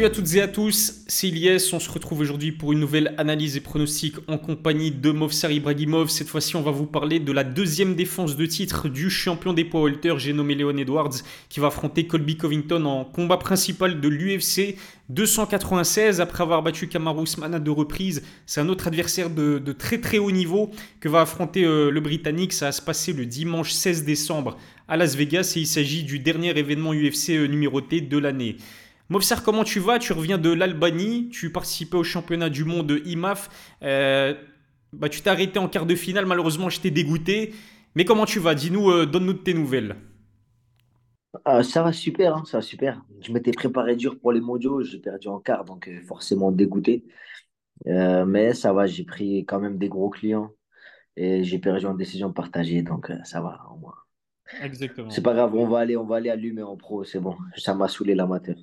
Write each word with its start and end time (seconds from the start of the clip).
Salut 0.00 0.12
à 0.12 0.14
toutes 0.14 0.34
et 0.34 0.40
à 0.40 0.48
tous, 0.48 1.02
c'est 1.08 1.28
Ilyes. 1.28 1.60
On 1.74 1.78
se 1.78 1.90
retrouve 1.90 2.20
aujourd'hui 2.20 2.52
pour 2.52 2.72
une 2.72 2.80
nouvelle 2.80 3.14
analyse 3.18 3.58
et 3.58 3.60
pronostic 3.60 4.14
en 4.28 4.38
compagnie 4.38 4.90
de 4.90 5.10
Movsar 5.10 5.52
Ibrahimov. 5.52 6.08
Cette 6.08 6.28
fois-ci, 6.28 6.56
on 6.56 6.62
va 6.62 6.70
vous 6.70 6.86
parler 6.86 7.20
de 7.20 7.30
la 7.32 7.44
deuxième 7.44 7.94
défense 7.94 8.34
de 8.34 8.46
titre 8.46 8.88
du 8.88 9.10
champion 9.10 9.52
des 9.52 9.66
poids 9.66 9.82
welter, 9.82 10.14
j'ai 10.16 10.32
nommé 10.32 10.54
Leon 10.54 10.78
Edwards, 10.78 11.16
qui 11.50 11.60
va 11.60 11.66
affronter 11.66 12.06
Colby 12.06 12.38
Covington 12.38 12.82
en 12.86 13.04
combat 13.04 13.36
principal 13.36 14.00
de 14.00 14.08
l'UFC 14.08 14.78
296 15.10 16.22
après 16.22 16.44
avoir 16.44 16.62
battu 16.62 16.88
Kamaru 16.88 17.24
Usman 17.24 17.52
à 17.52 17.58
deux 17.58 17.70
reprises. 17.70 18.22
C'est 18.46 18.62
un 18.62 18.70
autre 18.70 18.86
adversaire 18.86 19.28
de, 19.28 19.60
très 19.78 20.00
très 20.00 20.16
haut 20.16 20.30
niveau 20.30 20.70
que 21.00 21.10
va 21.10 21.20
affronter 21.20 21.64
euh, 21.64 21.90
le 21.90 22.00
Britannique. 22.00 22.54
Ça 22.54 22.66
va 22.66 22.72
se 22.72 22.80
passer 22.80 23.12
le 23.12 23.26
dimanche 23.26 23.72
16 23.72 24.04
décembre 24.04 24.56
à 24.88 24.96
Las 24.96 25.14
Vegas 25.14 25.52
et 25.56 25.60
il 25.60 25.66
s'agit 25.66 26.04
du 26.04 26.20
dernier 26.20 26.56
événement 26.56 26.94
UFC 26.94 27.30
euh, 27.30 27.46
numéroté 27.46 28.00
de 28.00 28.16
l'année. 28.16 28.56
Mofsar, 29.10 29.42
comment 29.42 29.64
tu 29.64 29.80
vas? 29.80 29.98
Tu 29.98 30.12
reviens 30.12 30.38
de 30.38 30.50
l'Albanie, 30.52 31.30
tu 31.30 31.50
participais 31.50 31.96
au 31.96 32.04
championnat 32.04 32.48
du 32.48 32.64
monde 32.64 33.00
IMAF. 33.04 33.50
Euh, 33.82 34.34
bah, 34.92 35.08
tu 35.08 35.20
t'es 35.20 35.30
arrêté 35.30 35.58
en 35.58 35.68
quart 35.68 35.84
de 35.84 35.96
finale, 35.96 36.26
malheureusement, 36.26 36.68
je 36.70 36.80
t'ai 36.80 36.92
dégoûté. 36.92 37.52
Mais 37.96 38.04
comment 38.04 38.24
tu 38.24 38.38
vas? 38.38 38.54
Dis-nous, 38.54 38.88
euh, 38.88 39.06
donne-nous 39.06 39.32
de 39.32 39.38
tes 39.38 39.52
nouvelles. 39.52 39.96
Ah, 41.44 41.62
ça 41.64 41.82
va 41.82 41.92
super, 41.92 42.36
hein, 42.36 42.44
ça 42.44 42.58
va 42.58 42.62
super. 42.62 43.04
Je 43.20 43.32
m'étais 43.32 43.50
préparé 43.50 43.96
dur 43.96 44.18
pour 44.20 44.30
les 44.30 44.40
mondiaux, 44.40 44.82
j'ai 44.82 44.98
perdu 45.00 45.26
en 45.28 45.40
quart, 45.40 45.64
donc 45.64 45.88
euh, 45.88 46.00
forcément 46.06 46.52
dégoûté. 46.52 47.04
mais 47.86 48.54
ça 48.54 48.72
va, 48.72 48.86
j'ai 48.86 49.04
pris 49.04 49.44
quand 49.46 49.60
même 49.60 49.78
des 49.78 49.88
gros 49.88 50.10
clients 50.10 50.52
et 51.16 51.44
j'ai 51.44 51.58
perdu 51.58 51.86
en 51.86 51.94
décision 51.94 52.32
partagée, 52.32 52.82
donc 52.82 53.12
ça 53.24 53.40
va 53.40 53.60
au 53.74 53.78
moins. 53.78 53.94
Exactement. 54.60 55.10
C'est 55.10 55.22
pas 55.22 55.34
grave, 55.34 55.54
on 55.54 55.68
va 55.68 55.80
aller, 55.80 55.96
on 55.96 56.04
va 56.06 56.16
aller 56.16 56.30
allumer 56.30 56.62
en 56.62 56.76
pro, 56.76 57.04
c'est 57.04 57.20
bon. 57.20 57.36
Ça 57.56 57.74
m'a 57.74 57.88
saoulé 57.88 58.14
l'amateur. 58.14 58.56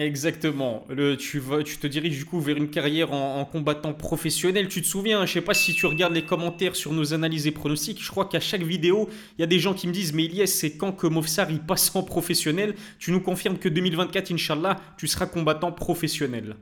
Exactement. 0.00 0.86
Le, 0.88 1.14
tu, 1.14 1.42
tu 1.62 1.76
te 1.76 1.86
diriges 1.86 2.16
du 2.16 2.24
coup 2.24 2.40
vers 2.40 2.56
une 2.56 2.70
carrière 2.70 3.12
en, 3.12 3.44
combattant 3.44 3.92
professionnel. 3.92 4.68
Tu 4.68 4.80
te 4.80 4.86
souviens, 4.86 5.26
je 5.26 5.32
sais 5.34 5.42
pas 5.42 5.52
si 5.52 5.74
tu 5.74 5.84
regardes 5.84 6.14
les 6.14 6.24
commentaires 6.24 6.74
sur 6.74 6.94
nos 6.94 7.12
analyses 7.12 7.46
et 7.46 7.50
pronostics, 7.50 8.02
je 8.02 8.10
crois 8.10 8.24
qu'à 8.24 8.40
chaque 8.40 8.62
vidéo, 8.62 9.10
il 9.36 9.42
y 9.42 9.44
a 9.44 9.46
des 9.46 9.58
gens 9.58 9.74
qui 9.74 9.86
me 9.86 9.92
disent 9.92 10.14
Mais 10.14 10.24
Ilyes, 10.24 10.48
c'est 10.48 10.78
quand 10.78 10.92
que 10.92 11.06
Mofsar 11.06 11.50
il 11.50 11.60
passe 11.60 11.94
en 11.94 12.02
professionnel? 12.02 12.74
Tu 12.98 13.12
nous 13.12 13.20
confirmes 13.20 13.58
que 13.58 13.68
2024, 13.68 14.32
Inch'Allah, 14.32 14.80
tu 14.96 15.06
seras 15.06 15.26
combattant 15.26 15.70
professionnel 15.70 16.56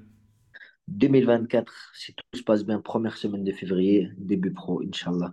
2024, 0.89 1.73
si 1.95 2.15
tout 2.15 2.39
se 2.39 2.43
passe 2.43 2.65
bien, 2.65 2.81
première 2.81 3.17
semaine 3.17 3.45
de 3.45 3.53
février, 3.53 4.11
début 4.17 4.53
pro, 4.53 4.83
Inch'Allah. 4.83 5.33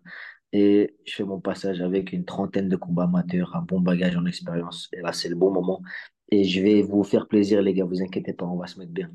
Et 0.52 0.95
je 1.06 1.16
fais 1.16 1.23
mon 1.23 1.39
passage 1.42 1.81
avec 1.81 2.14
une 2.14 2.23
trentaine 2.23 2.70
de 2.70 2.76
combats 2.76 3.06
amateurs, 3.06 3.56
un 3.56 3.61
bon 3.61 3.80
bagage 3.81 4.16
en 4.16 4.26
expérience. 4.26 4.89
Et 4.94 5.02
là, 5.02 5.11
c'est 5.11 5.30
le 5.30 5.36
bon 5.36 5.52
moment 5.52 5.81
et 6.30 6.44
je 6.44 6.62
vais 6.62 6.81
vous 6.81 7.04
faire 7.04 7.28
plaisir, 7.28 7.62
les 7.62 7.73
gars, 7.73 7.86
vous 7.86 8.02
inquiétez 8.02 8.34
pas, 8.34 8.45
on 8.45 8.58
va 8.58 8.68
se 8.68 8.80
mettre 8.80 8.92
bien. 8.92 9.09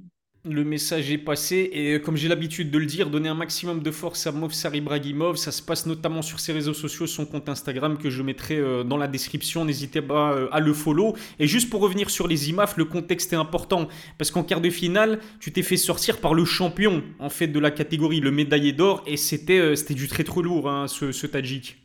Le 0.47 0.65
message 0.65 1.13
est 1.13 1.19
passé 1.19 1.69
et 1.71 1.93
euh, 1.93 1.99
comme 1.99 2.17
j'ai 2.17 2.27
l'habitude 2.27 2.71
de 2.71 2.79
le 2.79 2.87
dire, 2.87 3.11
donner 3.11 3.29
un 3.29 3.35
maximum 3.35 3.83
de 3.83 3.91
force 3.91 4.27
à 4.27 4.33
Movsar 4.33 4.75
Ibrahimov. 4.75 5.37
Ça 5.37 5.53
se 5.53 5.61
passe 5.61 5.85
notamment 5.85 6.23
sur 6.23 6.41
ses 6.41 6.55
réseaux 6.55 6.73
sociaux, 6.73 7.07
son 7.07 7.27
compte 7.27 7.51
Instagram 7.51 7.99
que 7.99 8.09
je 8.09 8.23
mettrai 8.23 8.57
euh, 8.57 8.83
dans 8.83 8.97
la 8.97 9.07
description. 9.07 9.67
N'hésitez 9.67 10.01
pas 10.01 10.33
euh, 10.33 10.49
à 10.51 10.61
le 10.61 10.73
follow. 10.73 11.15
Et 11.39 11.47
juste 11.47 11.69
pour 11.69 11.83
revenir 11.83 12.09
sur 12.09 12.27
les 12.27 12.49
IMAF, 12.49 12.79
le 12.79 12.87
contexte 12.87 13.35
est 13.35 13.37
important 13.37 13.89
parce 14.17 14.31
qu'en 14.31 14.43
quart 14.43 14.63
de 14.63 14.71
finale, 14.71 15.19
tu 15.41 15.53
t'es 15.53 15.63
fait 15.63 15.77
sortir 15.77 16.23
par 16.23 16.33
le 16.33 16.47
champion 16.47 17.03
en 17.19 17.29
fait 17.29 17.49
de 17.49 17.61
la 17.61 17.71
catégorie, 17.71 18.21
le 18.21 18.31
médaillé 18.31 18.73
d'or, 18.73 19.05
et 19.07 19.19
c'était 19.19 19.77
c'était 19.77 19.93
du 19.93 20.09
très 20.09 20.25
trop 20.25 20.41
lourd 20.41 20.71
hein, 20.71 20.89
ce, 20.89 21.13
ce 21.13 21.27
Tadjik. 21.27 21.77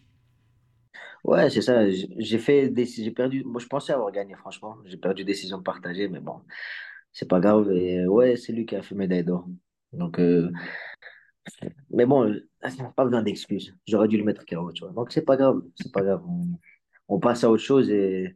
Ouais, 1.25 1.49
c'est 1.49 1.61
ça. 1.61 1.89
J'ai 1.89 2.37
fait 2.37 2.69
des... 2.69 2.85
j'ai 2.85 3.09
perdu. 3.11 3.43
Moi, 3.43 3.59
je 3.59 3.65
pensais 3.67 3.93
avoir 3.93 4.11
gagné, 4.11 4.35
franchement. 4.35 4.77
J'ai 4.85 4.97
perdu 4.97 5.23
décision 5.23 5.61
partagée, 5.63 6.07
mais 6.07 6.19
bon, 6.19 6.41
c'est 7.13 7.27
pas 7.27 7.39
grave. 7.39 7.71
Et 7.73 8.05
ouais, 8.07 8.35
c'est 8.37 8.53
lui 8.53 8.65
qui 8.65 8.75
a 8.75 8.83
fait 8.83 8.95
médaille 8.95 9.23
d'or. 9.23 9.47
Donc, 9.93 10.19
euh, 10.19 10.51
mais 11.91 12.05
bon, 12.05 12.33
pas 12.95 13.05
besoin 13.05 13.23
d'excuses. 13.23 13.75
J'aurais 13.87 14.07
dû 14.07 14.17
le 14.17 14.23
mettre 14.23 14.45
KO, 14.45 14.71
tu 14.71 14.83
vois. 14.83 14.93
Donc, 14.93 15.11
c'est 15.11 15.23
pas 15.25 15.37
grave. 15.37 15.61
C'est 15.75 15.91
pas 15.91 16.01
grave. 16.01 16.23
On... 17.07 17.19
passe 17.19 17.43
à 17.43 17.49
autre 17.51 17.63
chose 17.63 17.89
et 17.89 18.35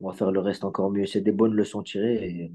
on 0.00 0.10
va 0.10 0.16
faire 0.16 0.30
le 0.32 0.40
reste 0.40 0.64
encore 0.64 0.90
mieux. 0.90 1.06
C'est 1.06 1.20
des 1.20 1.32
bonnes 1.32 1.54
leçons 1.54 1.82
tirées 1.82 2.52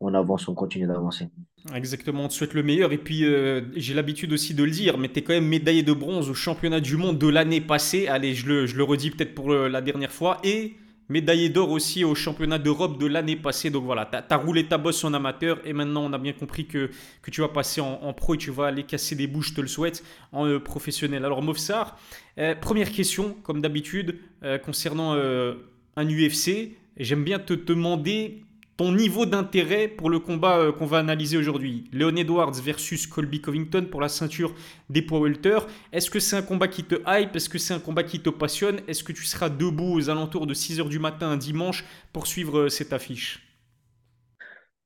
on 0.00 0.12
avance, 0.14 0.46
on 0.48 0.54
continue 0.54 0.86
d'avancer. 0.86 1.28
Exactement, 1.74 2.24
on 2.24 2.28
te 2.28 2.34
souhaite 2.34 2.54
le 2.54 2.62
meilleur. 2.62 2.92
Et 2.92 2.98
puis, 2.98 3.24
euh, 3.24 3.62
j'ai 3.74 3.94
l'habitude 3.94 4.32
aussi 4.32 4.54
de 4.54 4.62
le 4.62 4.70
dire, 4.70 4.98
mais 4.98 5.08
tu 5.08 5.18
es 5.18 5.22
quand 5.22 5.32
même 5.32 5.46
médaillé 5.46 5.82
de 5.82 5.92
bronze 5.92 6.28
au 6.28 6.34
championnat 6.34 6.80
du 6.80 6.96
monde 6.96 7.18
de 7.18 7.28
l'année 7.28 7.60
passée. 7.60 8.06
Allez, 8.06 8.34
je 8.34 8.46
le, 8.46 8.66
je 8.66 8.76
le 8.76 8.84
redis 8.84 9.10
peut-être 9.10 9.34
pour 9.34 9.50
la 9.50 9.80
dernière 9.80 10.12
fois. 10.12 10.38
Et 10.44 10.76
médaillé 11.08 11.48
d'or 11.48 11.70
aussi 11.70 12.04
au 12.04 12.14
championnat 12.14 12.58
d'Europe 12.58 12.98
de 13.00 13.06
l'année 13.06 13.36
passée. 13.36 13.70
Donc 13.70 13.84
voilà, 13.84 14.06
tu 14.06 14.16
as, 14.16 14.36
roulé 14.36 14.66
ta 14.66 14.76
bosse 14.76 15.02
en 15.04 15.14
amateur 15.14 15.60
et 15.64 15.72
maintenant 15.72 16.04
on 16.04 16.12
a 16.12 16.18
bien 16.18 16.32
compris 16.32 16.66
que, 16.66 16.90
que 17.22 17.30
tu 17.30 17.40
vas 17.40 17.48
passer 17.48 17.80
en, 17.80 18.12
pro 18.12 18.34
et 18.34 18.38
tu 18.38 18.50
vas 18.50 18.66
aller 18.66 18.82
casser 18.82 19.14
des 19.14 19.26
bouches, 19.26 19.50
je 19.50 19.54
te 19.54 19.60
le 19.60 19.68
souhaite, 19.68 20.04
en 20.32 20.46
euh, 20.46 20.58
professionnel. 20.58 21.24
Alors 21.24 21.42
Mofsar, 21.42 21.96
euh, 22.38 22.54
première 22.54 22.90
question, 22.90 23.36
comme 23.42 23.60
d'habitude, 23.60 24.18
concernant 24.64 25.14
un 25.14 26.06
UFC. 26.08 26.76
J'aime 26.98 27.24
bien 27.24 27.38
te 27.38 27.52
demander 27.52 28.45
ton 28.76 28.92
niveau 28.92 29.24
d'intérêt 29.24 29.88
pour 29.88 30.10
le 30.10 30.18
combat 30.18 30.58
euh, 30.58 30.72
qu'on 30.72 30.86
va 30.86 30.98
analyser 30.98 31.36
aujourd'hui. 31.36 31.88
Leon 31.92 32.16
Edwards 32.16 32.52
versus 32.52 33.06
Colby 33.06 33.40
Covington 33.40 33.86
pour 33.90 34.00
la 34.00 34.08
ceinture 34.08 34.54
des 34.90 35.02
poids 35.02 35.20
welter. 35.20 35.58
Est-ce 35.92 36.10
que 36.10 36.20
c'est 36.20 36.36
un 36.36 36.42
combat 36.42 36.68
qui 36.68 36.84
te 36.84 36.96
hype? 37.06 37.34
Est-ce 37.34 37.48
que 37.48 37.58
c'est 37.58 37.74
un 37.74 37.80
combat 37.80 38.02
qui 38.02 38.20
te 38.20 38.28
passionne? 38.30 38.80
Est-ce 38.86 39.02
que 39.02 39.12
tu 39.12 39.24
seras 39.24 39.48
debout 39.48 39.94
aux 39.94 40.10
alentours 40.10 40.46
de 40.46 40.54
6h 40.54 40.88
du 40.88 40.98
matin 40.98 41.28
un 41.30 41.36
dimanche 41.36 41.84
pour 42.12 42.26
suivre 42.26 42.58
euh, 42.60 42.68
cette 42.68 42.92
affiche? 42.92 43.42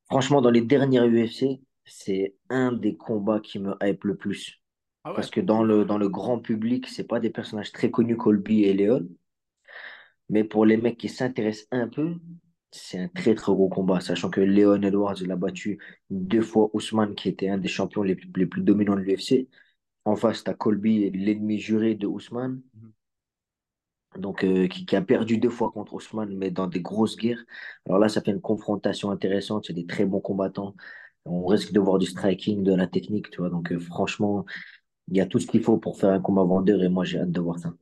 Franchement, 0.07 0.41
dans 0.41 0.51
les 0.51 0.61
dernières 0.63 1.07
UFC, 1.07 1.61
c'est 1.85 2.35
un 2.49 2.73
des 2.73 2.97
combats 2.97 3.41
qui 3.41 3.59
me 3.59 3.75
hype 3.83 4.05
le 4.05 4.17
plus. 4.17 4.61
Ah 5.03 5.13
Parce 5.15 5.31
que 5.31 5.41
dans 5.41 5.65
le, 5.65 5.85
dans 5.85 5.99
le 5.99 6.09
grand 6.09 6.39
public, 6.39 6.87
c'est 6.89 7.07
pas 7.07 7.21
des 7.21 7.31
personnages 7.31 7.73
très 7.73 7.91
connus, 7.91 8.17
Colby 8.17 8.65
et 8.65 8.75
Leon. 8.75 9.09
Mais 10.29 10.45
pour 10.45 10.65
les 10.65 10.77
mecs 10.77 10.99
qui 10.99 11.09
s'intéressent 11.09 11.67
un 11.73 11.89
peu, 11.89 12.15
c'est 12.73 12.99
un 12.99 13.09
très 13.09 13.35
très 13.35 13.53
gros 13.53 13.69
combat, 13.69 14.01
sachant 14.01 14.31
que 14.31 14.41
Leon 14.41 14.83
Edwards 14.83 15.21
l'a 15.23 15.37
battu 15.37 15.79
deux 16.11 16.43
fois 16.43 16.71
Ousmane, 16.73 17.15
qui 17.15 17.29
était 17.29 17.49
un 17.49 17.59
des 17.59 17.69
champions 17.69 18.03
les 18.03 18.15
plus, 18.15 18.31
les 18.37 18.47
plus 18.47 18.63
dominants 18.63 18.97
de 18.97 19.01
l'UFC. 19.01 19.49
En 20.05 20.17
face, 20.17 20.45
tu 20.45 20.51
as 20.51 20.55
Colby, 20.55 21.11
l'ennemi 21.11 21.59
juré 21.59 21.95
de 21.95 22.07
Ousmane, 22.07 22.63
mhm. 22.75 22.93
donc, 24.19 24.45
euh, 24.45 24.69
qui, 24.69 24.87
qui, 24.87 24.97
a 24.97 25.03
perdu 25.03 25.39
deux 25.39 25.51
fois 25.51 25.71
contre 25.73 25.95
Ousmane, 25.95 26.37
mais 26.37 26.51
dans 26.51 26.67
des 26.67 26.81
grosses 26.81 27.17
guerres. 27.17 27.45
Alors 27.87 27.99
là, 27.99 28.09
ça 28.09 28.21
fait 28.23 28.31
une 28.33 28.41
confrontation 28.41 29.11
intéressante, 29.11 29.67
c'est 29.67 29.73
des 29.73 29.87
très 29.87 30.07
bons 30.07 30.21
combattants. 30.21 30.75
On 31.27 31.47
risque 31.47 31.73
de 31.73 31.81
voir 31.81 31.99
du 31.99 32.07
striking, 32.07 32.63
de 32.65 32.75
la 32.75 32.87
technique, 32.87 33.31
tu 33.31 33.39
vois. 33.39 33.51
Donc, 33.51 33.73
euh, 33.73 33.79
franchement, 33.81 34.45
il 35.09 35.17
y 35.17 35.21
a 35.21 35.27
tout 35.27 35.39
ce 35.41 35.47
qu'il 35.47 35.63
faut 35.63 35.79
pour 35.79 35.99
faire 35.99 36.11
un 36.11 36.21
combat 36.21 36.45
vendeur, 36.45 36.83
et 36.83 36.89
moi, 36.89 37.05
j'ai 37.05 37.21
hâte 37.21 37.33
de 37.33 37.41
voir 37.41 37.59
ça. 37.59 37.75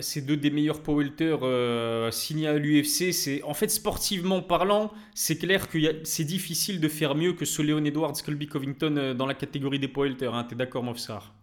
C'est 0.00 0.20
deux 0.20 0.36
des 0.36 0.50
meilleurs 0.50 0.82
power 0.82 1.10
euh, 1.20 2.10
signés 2.10 2.46
à 2.46 2.58
l'UFC. 2.58 3.12
C'est 3.12 3.42
en 3.42 3.54
fait 3.54 3.68
sportivement 3.68 4.42
parlant, 4.42 4.92
c'est 5.14 5.38
clair 5.38 5.68
que 5.68 5.78
c'est 6.04 6.24
difficile 6.24 6.80
de 6.80 6.88
faire 6.88 7.14
mieux 7.14 7.32
que 7.32 7.44
ce 7.44 7.62
Leon 7.62 7.84
Edwards, 7.84 8.14
Colby 8.24 8.46
Covington 8.46 8.96
euh, 8.96 9.14
dans 9.14 9.26
la 9.26 9.34
catégorie 9.34 9.78
des 9.78 9.88
power 9.88 10.14
Hein. 10.22 10.44
T'es 10.44 10.54
d'accord, 10.54 10.82
Mofsar 10.82 11.34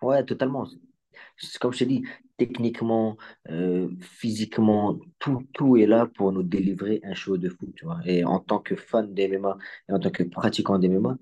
Ouais, 0.00 0.24
totalement. 0.24 0.66
Comme 1.60 1.72
je 1.72 1.80
t'ai 1.80 1.86
dit, 1.86 2.02
techniquement, 2.36 3.16
euh, 3.50 3.88
physiquement, 4.00 4.98
tout, 5.18 5.46
tout 5.52 5.76
est 5.76 5.86
là 5.86 6.06
pour 6.06 6.32
nous 6.32 6.42
délivrer 6.42 7.00
un 7.02 7.14
show 7.14 7.36
de 7.36 7.48
foot. 7.48 7.74
Et 8.06 8.24
en 8.24 8.40
tant 8.40 8.60
que 8.60 8.76
fan 8.76 9.12
d'MMA 9.12 9.58
et 9.88 9.92
en 9.92 9.98
tant 9.98 10.10
que 10.10 10.22
pratiquant 10.22 10.78
d'MMA, 10.78 11.18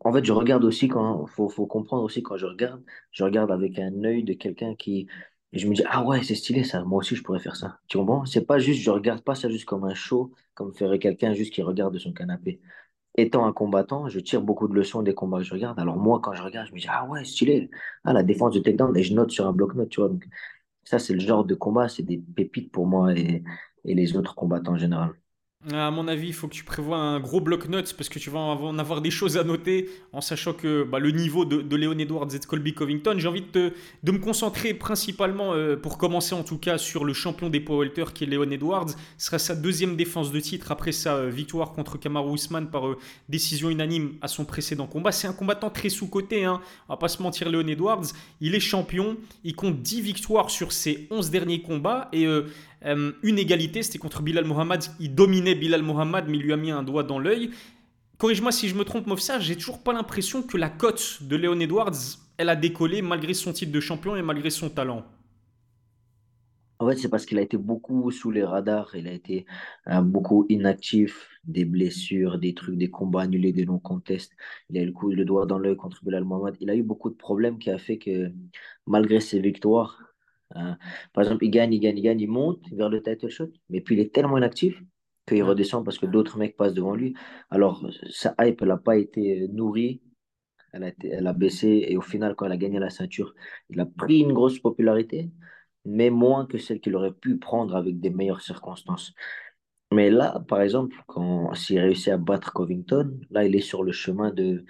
en 0.00 0.12
fait, 0.12 0.24
je 0.24 0.32
regarde 0.32 0.64
aussi 0.64 0.88
quand, 0.88 1.26
faut, 1.26 1.48
faut 1.48 1.66
comprendre 1.66 2.02
aussi 2.04 2.22
quand 2.22 2.36
je 2.36 2.46
regarde, 2.46 2.82
je 3.12 3.24
regarde 3.24 3.50
avec 3.50 3.78
un 3.78 4.04
œil 4.04 4.22
de 4.24 4.32
quelqu'un 4.34 4.74
qui, 4.74 5.06
et 5.52 5.58
je 5.58 5.66
me 5.68 5.74
dis, 5.74 5.82
ah 5.88 6.04
ouais, 6.04 6.22
c'est 6.22 6.34
stylé 6.34 6.64
ça, 6.64 6.84
moi 6.84 6.98
aussi 6.98 7.16
je 7.16 7.22
pourrais 7.22 7.40
faire 7.40 7.56
ça. 7.56 7.80
Tu 7.88 7.98
comprends? 7.98 8.24
C'est 8.26 8.44
pas 8.46 8.58
juste, 8.58 8.80
je 8.82 8.90
regarde 8.90 9.22
pas 9.22 9.34
ça 9.34 9.48
juste 9.48 9.64
comme 9.64 9.84
un 9.84 9.94
show, 9.94 10.32
comme 10.54 10.72
ferait 10.74 10.98
quelqu'un 10.98 11.34
juste 11.34 11.52
qui 11.52 11.62
regarde 11.62 11.94
de 11.94 11.98
son 11.98 12.12
canapé. 12.12 12.60
Étant 13.16 13.46
un 13.46 13.52
combattant, 13.52 14.08
je 14.08 14.20
tire 14.20 14.42
beaucoup 14.42 14.68
de 14.68 14.74
leçons 14.74 15.02
des 15.02 15.14
combats 15.14 15.38
que 15.38 15.44
je 15.44 15.54
regarde. 15.54 15.78
Alors 15.80 15.96
moi, 15.98 16.20
quand 16.22 16.34
je 16.34 16.42
regarde, 16.42 16.68
je 16.68 16.74
me 16.74 16.78
dis, 16.80 16.86
ah 16.90 17.06
ouais, 17.08 17.24
stylé. 17.24 17.70
Ah, 18.04 18.12
la 18.12 18.22
défense 18.22 18.54
de 18.54 18.60
takedown, 18.60 18.96
et 18.96 19.02
je 19.02 19.14
note 19.14 19.30
sur 19.32 19.46
un 19.46 19.52
bloc-notes, 19.52 19.88
tu 19.90 20.00
vois. 20.00 20.08
Donc, 20.10 20.24
ça, 20.84 20.98
c'est 20.98 21.14
le 21.14 21.20
genre 21.20 21.44
de 21.44 21.54
combat, 21.54 21.88
c'est 21.88 22.02
des 22.04 22.18
pépites 22.18 22.72
pour 22.72 22.86
moi 22.86 23.14
et, 23.16 23.44
et 23.84 23.94
les 23.94 24.16
autres 24.16 24.34
combattants 24.36 24.74
en 24.74 24.78
général. 24.78 25.12
À 25.72 25.90
mon 25.90 26.06
avis, 26.06 26.28
il 26.28 26.32
faut 26.32 26.46
que 26.46 26.54
tu 26.54 26.62
prévois 26.62 26.96
un 26.96 27.18
gros 27.18 27.40
bloc-notes 27.40 27.92
parce 27.94 28.08
que 28.08 28.20
tu 28.20 28.30
vas 28.30 28.38
en 28.38 28.78
avoir 28.78 29.00
des 29.00 29.10
choses 29.10 29.36
à 29.36 29.42
noter 29.42 29.90
en 30.12 30.20
sachant 30.20 30.52
que 30.52 30.84
bah, 30.84 31.00
le 31.00 31.10
niveau 31.10 31.44
de, 31.44 31.76
Léon 31.76 31.98
Edwards 31.98 32.32
et 32.32 32.38
de 32.38 32.44
Colby 32.44 32.72
Covington, 32.72 33.16
j'ai 33.18 33.26
envie 33.26 33.42
de, 33.52 33.72
me 34.04 34.18
concentrer 34.18 34.74
principalement, 34.74 35.54
euh, 35.54 35.74
pour 35.74 35.98
commencer 35.98 36.36
en 36.36 36.44
tout 36.44 36.58
cas, 36.58 36.78
sur 36.78 37.04
le 37.04 37.12
champion 37.12 37.48
des 37.48 37.58
poids 37.58 37.84
qui 38.14 38.24
est 38.24 38.26
Léon 38.28 38.48
Edwards. 38.48 38.90
Ce 39.18 39.26
sera 39.26 39.40
sa 39.40 39.56
deuxième 39.56 39.96
défense 39.96 40.30
de 40.30 40.38
titre 40.38 40.70
après 40.70 40.92
sa 40.92 41.16
euh, 41.16 41.30
victoire 41.30 41.72
contre 41.72 41.98
Kamaru 41.98 42.34
Usman 42.34 42.70
par 42.70 42.86
euh, 42.86 42.98
décision 43.28 43.68
unanime 43.68 44.14
à 44.22 44.28
son 44.28 44.44
précédent 44.44 44.86
combat. 44.86 45.10
C'est 45.10 45.26
un 45.26 45.32
combattant 45.32 45.70
très 45.70 45.88
sous-coté, 45.88 46.44
hein. 46.44 46.60
on 46.88 46.92
va 46.92 46.96
pas 46.96 47.08
se 47.08 47.20
mentir, 47.20 47.50
Léon 47.50 47.66
Edwards. 47.66 48.06
Il 48.40 48.54
est 48.54 48.60
champion, 48.60 49.16
il 49.42 49.56
compte 49.56 49.82
10 49.82 50.00
victoires 50.00 50.48
sur 50.48 50.70
ses 50.70 51.08
11 51.10 51.30
derniers 51.30 51.60
combats 51.60 52.08
et 52.12 52.24
une 52.86 53.38
égalité, 53.38 53.82
c'était 53.82 53.98
contre 53.98 54.22
Bilal 54.22 54.44
Mohamed. 54.44 54.84
Il 55.00 55.14
dominait 55.14 55.54
Bilal 55.54 55.82
Mohamed, 55.82 56.26
mais 56.28 56.38
il 56.38 56.42
lui 56.42 56.52
a 56.52 56.56
mis 56.56 56.70
un 56.70 56.82
doigt 56.82 57.02
dans 57.02 57.18
l'œil. 57.18 57.50
Corrige-moi 58.18 58.52
si 58.52 58.68
je 58.68 58.74
me 58.74 58.84
trompe, 58.84 59.06
Mofsa, 59.06 59.40
j'ai 59.40 59.56
toujours 59.56 59.82
pas 59.82 59.92
l'impression 59.92 60.42
que 60.42 60.56
la 60.56 60.70
cote 60.70 61.18
de 61.22 61.36
Léon 61.36 61.60
Edwards, 61.60 62.18
elle 62.38 62.48
a 62.48 62.56
décollé 62.56 63.02
malgré 63.02 63.34
son 63.34 63.52
titre 63.52 63.72
de 63.72 63.80
champion 63.80 64.16
et 64.16 64.22
malgré 64.22 64.50
son 64.50 64.70
talent. 64.70 65.04
En 66.78 66.88
fait, 66.88 66.96
c'est 66.96 67.08
parce 67.08 67.24
qu'il 67.24 67.38
a 67.38 67.42
été 67.42 67.56
beaucoup 67.56 68.10
sous 68.10 68.30
les 68.30 68.44
radars, 68.44 68.94
il 68.94 69.08
a 69.08 69.12
été 69.12 69.46
euh, 69.88 70.02
beaucoup 70.02 70.44
inactif, 70.50 71.28
des 71.44 71.64
blessures, 71.64 72.38
des 72.38 72.54
trucs, 72.54 72.76
des 72.76 72.90
combats 72.90 73.22
annulés, 73.22 73.52
des 73.52 73.64
non-contests. 73.64 74.36
Il 74.68 74.78
a 74.78 74.82
eu 74.82 74.86
le 74.86 74.92
coup, 74.92 75.10
le 75.10 75.24
doigt 75.24 75.46
dans 75.46 75.58
l'œil 75.58 75.76
contre 75.76 76.04
Bilal 76.04 76.24
Mohamed. 76.24 76.56
Il 76.60 76.68
a 76.68 76.74
eu 76.74 76.82
beaucoup 76.82 77.08
de 77.08 77.14
problèmes 77.14 77.58
qui 77.58 77.70
a 77.70 77.78
fait 77.78 77.98
que, 77.98 78.30
malgré 78.86 79.20
ses 79.20 79.40
victoires, 79.40 80.02
euh, 80.54 80.72
par 81.12 81.24
exemple, 81.24 81.44
il 81.44 81.50
gagne, 81.50 81.72
il 81.74 81.80
gagne, 81.80 81.98
il 81.98 82.02
gagne, 82.02 82.20
il 82.20 82.28
monte 82.28 82.62
vers 82.72 82.88
le 82.88 83.02
title 83.02 83.28
shot, 83.28 83.50
mais 83.68 83.80
puis 83.80 83.96
il 83.96 84.00
est 84.00 84.14
tellement 84.14 84.38
inactif 84.38 84.80
qu'il 85.26 85.42
redescend 85.42 85.84
parce 85.84 85.98
que 85.98 86.06
d'autres 86.06 86.38
mecs 86.38 86.56
passent 86.56 86.74
devant 86.74 86.94
lui. 86.94 87.14
Alors, 87.50 87.84
sa 88.10 88.34
hype, 88.40 88.62
elle 88.62 88.68
n'a 88.68 88.76
pas 88.76 88.96
été 88.96 89.48
nourrie, 89.48 90.00
elle 90.72 90.84
a, 90.84 90.88
été, 90.88 91.08
elle 91.08 91.26
a 91.26 91.32
baissé, 91.32 91.86
et 91.88 91.96
au 91.96 92.02
final, 92.02 92.34
quand 92.36 92.46
elle 92.46 92.52
a 92.52 92.56
gagné 92.56 92.78
la 92.78 92.90
ceinture, 92.90 93.34
il 93.70 93.80
a 93.80 93.86
pris 93.86 94.20
une 94.20 94.32
grosse 94.32 94.58
popularité 94.60 95.30
mais 95.86 96.10
moins 96.10 96.46
que 96.46 96.58
celle 96.58 96.80
qu'il 96.80 96.96
aurait 96.96 97.14
pu 97.14 97.38
prendre 97.38 97.76
avec 97.76 98.00
des 98.00 98.10
meilleures 98.10 98.42
circonstances. 98.42 99.14
Mais 99.92 100.10
là, 100.10 100.40
par 100.48 100.60
exemple, 100.62 100.96
quand 101.06 101.54
s'il 101.54 101.78
réussit 101.80 102.08
à 102.08 102.18
battre 102.18 102.52
Covington, 102.52 103.18
là, 103.30 103.44
il 103.44 103.54
est 103.56 103.60
sur 103.60 103.84
le 103.84 103.92
chemin 103.92 104.32
de 104.32 104.64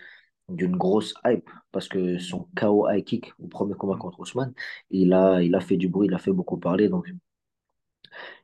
d'une 0.49 0.77
grosse 0.77 1.15
hype 1.25 1.49
parce 1.73 1.89
que 1.89 2.19
son 2.19 2.49
KO 2.57 2.89
high 2.91 3.05
kick 3.05 3.33
au 3.41 3.49
premier 3.49 3.75
combat 3.75 3.97
contre 3.97 4.21
Ousmane, 4.21 4.55
il 4.91 5.13
a, 5.13 5.43
il 5.43 5.55
a 5.55 5.61
fait 5.61 5.77
du 5.77 5.89
bruit, 5.89 6.09
il 6.09 6.15
a 6.15 6.19
fait 6.19 6.33
beaucoup 6.33 6.59
parler. 6.59 6.89
Donc, 6.89 7.09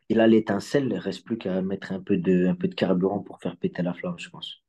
il 0.09 0.21
a 0.21 0.29
l'étincelle, 0.29 0.85
il 0.85 0.91
ne 0.95 0.99
reste 1.01 1.25
plus 1.25 1.39
qu'à 1.39 1.61
mettre 1.61 1.91
un 1.91 2.01
peu, 2.01 2.17
de, 2.17 2.47
un 2.47 2.55
peu 2.55 2.69
de 2.69 2.75
carburant 2.77 3.19
pour 3.21 3.41
faire 3.41 3.57
péter 3.57 3.83
la 3.83 3.95
flamme, 3.95 4.17
je 4.19 4.31
pense. 4.31 4.62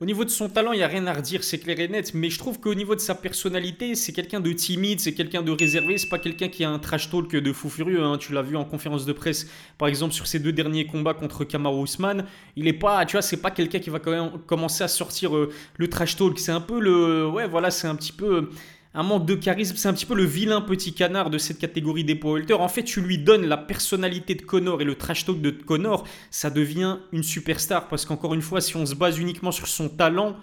Au 0.00 0.04
niveau 0.04 0.24
de 0.24 0.30
son 0.30 0.48
talent, 0.48 0.70
il 0.70 0.76
n'y 0.76 0.84
a 0.84 0.86
rien 0.86 1.04
à 1.08 1.12
redire, 1.12 1.42
c'est 1.42 1.58
clair 1.58 1.80
et 1.80 1.88
net. 1.88 2.14
Mais 2.14 2.30
je 2.30 2.38
trouve 2.38 2.60
qu'au 2.60 2.72
niveau 2.72 2.94
de 2.94 3.00
sa 3.00 3.16
personnalité, 3.16 3.96
c'est 3.96 4.12
quelqu'un 4.12 4.38
de 4.38 4.52
timide, 4.52 5.00
c'est 5.00 5.12
quelqu'un 5.12 5.42
de 5.42 5.50
réservé. 5.50 5.98
C'est 5.98 6.08
pas 6.08 6.20
quelqu'un 6.20 6.46
qui 6.46 6.62
a 6.62 6.70
un 6.70 6.78
trash 6.78 7.10
talk 7.10 7.34
de 7.34 7.52
fou 7.52 7.68
furieux. 7.68 8.04
Hein. 8.04 8.16
Tu 8.16 8.32
l'as 8.32 8.42
vu 8.42 8.56
en 8.56 8.64
conférence 8.64 9.06
de 9.06 9.12
presse, 9.12 9.48
par 9.76 9.88
exemple, 9.88 10.14
sur 10.14 10.28
ses 10.28 10.38
deux 10.38 10.52
derniers 10.52 10.86
combats 10.86 11.14
contre 11.14 11.42
Kamaru 11.42 11.82
Usman. 11.82 12.26
Il 12.54 12.68
est 12.68 12.74
pas, 12.74 13.04
tu 13.06 13.16
vois, 13.16 13.22
c'est 13.22 13.38
pas 13.38 13.50
quelqu'un 13.50 13.80
qui 13.80 13.90
va 13.90 13.98
quand 13.98 14.12
même 14.12 14.38
commencer 14.46 14.84
à 14.84 14.88
sortir 14.88 15.36
euh, 15.36 15.50
le 15.78 15.90
trash 15.90 16.14
talk. 16.14 16.38
C'est 16.38 16.52
un 16.52 16.60
peu 16.60 16.78
le, 16.78 17.26
ouais, 17.26 17.48
voilà, 17.48 17.72
c'est 17.72 17.88
un 17.88 17.96
petit 17.96 18.12
peu 18.12 18.50
un 18.94 19.02
manque 19.02 19.26
de 19.26 19.34
charisme. 19.34 19.76
C'est 19.76 19.88
un 19.88 19.94
petit 19.94 20.06
peu 20.06 20.14
le 20.14 20.24
vilain 20.24 20.60
petit 20.60 20.92
canard 20.92 21.30
de 21.30 21.38
cette 21.38 21.58
catégorie 21.58 22.04
des 22.04 22.14
powerlifters. 22.14 22.60
En 22.60 22.68
fait, 22.68 22.84
tu 22.84 23.00
lui 23.00 23.18
donnes 23.18 23.46
la 23.46 23.56
personnalité 23.56 24.34
de 24.34 24.42
Connor 24.42 24.80
et 24.80 24.84
le 24.84 24.94
trash 24.94 25.24
talk 25.24 25.40
de 25.40 25.50
Connor, 25.50 26.06
ça 26.30 26.50
devient 26.50 26.98
une 27.12 27.22
superstar. 27.22 27.88
Parce 27.88 28.04
qu'encore 28.04 28.34
une 28.34 28.42
fois, 28.42 28.60
si 28.60 28.76
on 28.76 28.86
se 28.86 28.94
base 28.94 29.18
uniquement 29.18 29.52
sur 29.52 29.66
son 29.66 29.88
talent, 29.88 30.36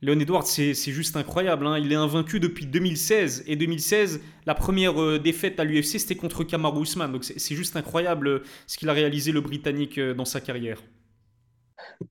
Leon 0.00 0.20
Edwards, 0.20 0.46
c'est 0.46 0.74
juste 0.74 1.16
incroyable. 1.16 1.66
Hein. 1.66 1.78
Il 1.78 1.92
est 1.92 1.96
invaincu 1.96 2.38
depuis 2.38 2.66
2016. 2.66 3.44
Et 3.46 3.56
2016, 3.56 4.20
la 4.46 4.54
première 4.54 5.00
euh, 5.00 5.18
défaite 5.18 5.58
à 5.58 5.64
l'UFC, 5.64 5.98
c'était 5.98 6.14
contre 6.14 6.44
Kamaru 6.44 6.82
Usman. 6.82 7.10
Donc 7.10 7.24
c'est 7.24 7.54
juste 7.54 7.74
incroyable 7.76 8.28
euh, 8.28 8.42
ce 8.66 8.78
qu'il 8.78 8.88
a 8.88 8.92
réalisé, 8.92 9.32
le 9.32 9.40
Britannique, 9.40 9.98
euh, 9.98 10.14
dans 10.14 10.24
sa 10.24 10.40
carrière. 10.40 10.82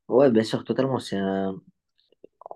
Ouais, 0.10 0.30
bien 0.32 0.44
sûr, 0.44 0.66
totalement. 0.66 1.00
C'est 1.00 1.18
un, 1.18 1.56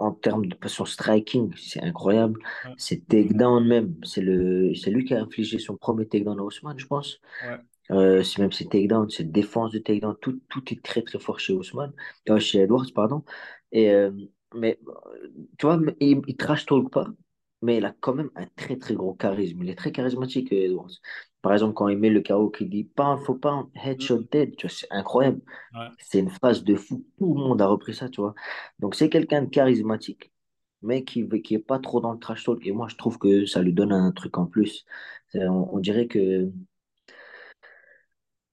en 0.01 0.11
termes 0.13 0.45
de 0.47 0.55
son 0.67 0.85
striking, 0.85 1.53
c'est 1.57 1.81
incroyable. 1.83 2.39
C'est 2.77 3.07
takedown 3.07 3.65
même. 3.67 3.95
C'est 4.03 4.21
le, 4.21 4.73
c'est 4.75 4.91
lui 4.91 5.05
qui 5.05 5.13
a 5.13 5.21
infligé 5.21 5.59
son 5.59 5.77
premier 5.77 6.07
takedown 6.07 6.39
à 6.39 6.43
Ousmane, 6.43 6.79
je 6.79 6.87
pense. 6.87 7.21
Euh, 7.91 8.23
c'est 8.23 8.41
même 8.41 8.51
ses 8.53 8.67
takedowns, 8.69 9.09
ses 9.09 9.25
défenses 9.25 9.71
de 9.71 9.79
takedown, 9.79 10.15
tout, 10.21 10.41
tout 10.49 10.63
est 10.73 10.81
très 10.83 11.01
très 11.01 11.19
fort 11.19 11.39
chez 11.39 11.53
Ousmane, 11.53 11.93
euh, 12.29 12.39
chez 12.39 12.59
Edwards, 12.61 12.87
pardon. 12.95 13.23
Et, 13.73 13.91
euh, 13.91 14.11
mais 14.55 14.79
tu 15.57 15.65
vois, 15.65 15.79
il, 15.99 16.21
il 16.27 16.37
trash 16.37 16.65
talk 16.65 16.89
pas, 16.91 17.07
mais 17.61 17.77
il 17.77 17.85
a 17.85 17.93
quand 17.99 18.13
même 18.13 18.31
un 18.35 18.45
très 18.55 18.77
très 18.77 18.95
gros 18.95 19.13
charisme. 19.13 19.63
Il 19.63 19.69
est 19.69 19.75
très 19.75 19.91
charismatique, 19.91 20.51
Edwards. 20.51 20.91
Par 21.41 21.53
exemple, 21.53 21.73
quand 21.73 21.87
il 21.87 21.97
met 21.97 22.09
le 22.09 22.21
KO 22.21 22.49
qui 22.49 22.67
dit 22.67 22.83
pas 22.83 23.17
faut 23.17 23.35
pas 23.35 23.65
headshot 23.83 24.19
mm. 24.19 24.27
dead, 24.31 24.55
tu 24.55 24.67
vois, 24.67 24.75
c'est 24.75 24.87
incroyable. 24.91 25.41
C'est 25.99 26.19
une 26.19 26.29
phrase 26.29 26.63
de 26.63 26.75
fou. 26.75 27.03
Tout 27.17 27.33
le 27.33 27.39
monde 27.39 27.61
a 27.61 27.67
repris 27.67 27.95
ça, 27.95 28.09
tu 28.09 28.21
vois. 28.21 28.35
Donc, 28.79 28.95
c'est 28.95 29.09
quelqu'un 29.09 29.43
de 29.43 29.49
charismatique, 29.49 30.31
mais 30.81 31.03
qui 31.03 31.27
qui 31.43 31.55
est 31.55 31.59
pas 31.59 31.79
trop 31.79 31.99
dans 32.01 32.13
le 32.13 32.19
trash 32.19 32.43
talk. 32.45 32.65
Et 32.67 32.71
moi, 32.71 32.87
je 32.89 32.95
trouve 32.95 33.17
que 33.17 33.45
ça 33.45 33.61
lui 33.61 33.73
donne 33.73 33.91
un 33.91 34.11
truc 34.11 34.37
en 34.37 34.45
plus. 34.45 34.85
On, 35.33 35.79
dirait 35.79 36.07
que, 36.07 36.51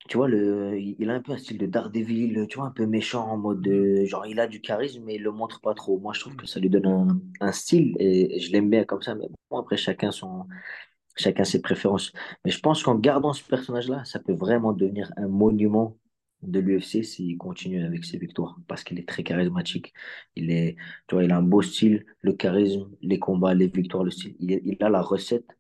tu 0.08 0.17
vois, 0.17 0.29
le, 0.29 0.79
il 0.79 1.11
a 1.11 1.14
un 1.14 1.20
peu 1.20 1.32
un 1.32 1.37
style 1.38 1.58
de 1.58 1.67
Daredevil, 1.67 2.46
tu 2.49 2.58
vois, 2.58 2.69
un 2.69 2.70
peu 2.70 2.87
méchant 2.87 3.29
en 3.29 3.37
mode, 3.37 3.67
mm. 3.69 4.05
genre, 4.06 4.26
il 4.26 4.41
a 4.41 4.46
du 4.46 4.61
charisme, 4.62 5.02
mais 5.05 5.17
il 5.17 5.23
le 5.23 5.32
montre 5.32 5.61
pas 5.61 5.75
trop. 5.75 5.99
Moi, 5.99 6.14
je 6.14 6.20
trouve 6.20 6.34
mm. 6.34 6.37
que 6.37 6.46
ça 6.46 6.61
lui 6.61 6.70
donne 6.70 6.87
un, 6.87 7.20
un 7.41 7.52
style 7.52 7.94
et 7.99 8.41
je 8.41 8.50
l'aime 8.52 8.70
bien 8.70 8.84
comme 8.84 9.02
ça. 9.02 9.14
Mais 9.14 9.29
bon, 9.50 9.58
après, 9.58 9.76
chacun 9.76 10.11
son 10.11 10.46
chacun 11.19 11.44
ses 11.44 11.61
préférences. 11.61 12.12
Mais 12.44 12.50
je 12.50 12.61
pense 12.61 12.82
qu'en 12.82 12.94
gardant 12.94 13.32
ce 13.32 13.44
personnage-là, 13.44 14.05
ça 14.05 14.19
peut 14.19 14.32
vraiment 14.35 14.73
devenir 14.73 15.12
un 15.17 15.29
monument 15.29 15.97
de 16.43 16.61
l'UFC 16.61 17.05
s'il 17.05 17.37
continue 17.37 17.85
avec 17.85 18.05
ses 18.05 18.19
victoires 18.19 18.56
parce 18.69 18.85
qu'il 18.85 18.99
est 18.99 19.09
très 19.09 19.25
charismatique. 19.25 19.93
Il, 20.37 20.50
est, 20.50 20.76
il 21.12 21.32
a 21.32 21.37
un 21.37 21.43
beau 21.43 21.62
style, 21.62 22.06
le 22.23 22.32
charisme, 22.32 22.88
les 23.03 23.19
combats, 23.19 23.55
les 23.55 23.67
victoires, 23.69 24.05
le 24.05 24.11
style. 24.11 24.37
Il, 24.41 24.76
a 24.81 24.88
la 24.88 25.03
recette 25.03 25.56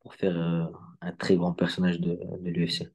pour 0.00 0.14
faire 0.14 0.36
euh, 0.38 0.64
un 1.00 1.12
très 1.12 1.36
grand 1.36 1.52
personnage 1.52 2.00
de 2.00 2.18
l'UFC. 2.42 2.90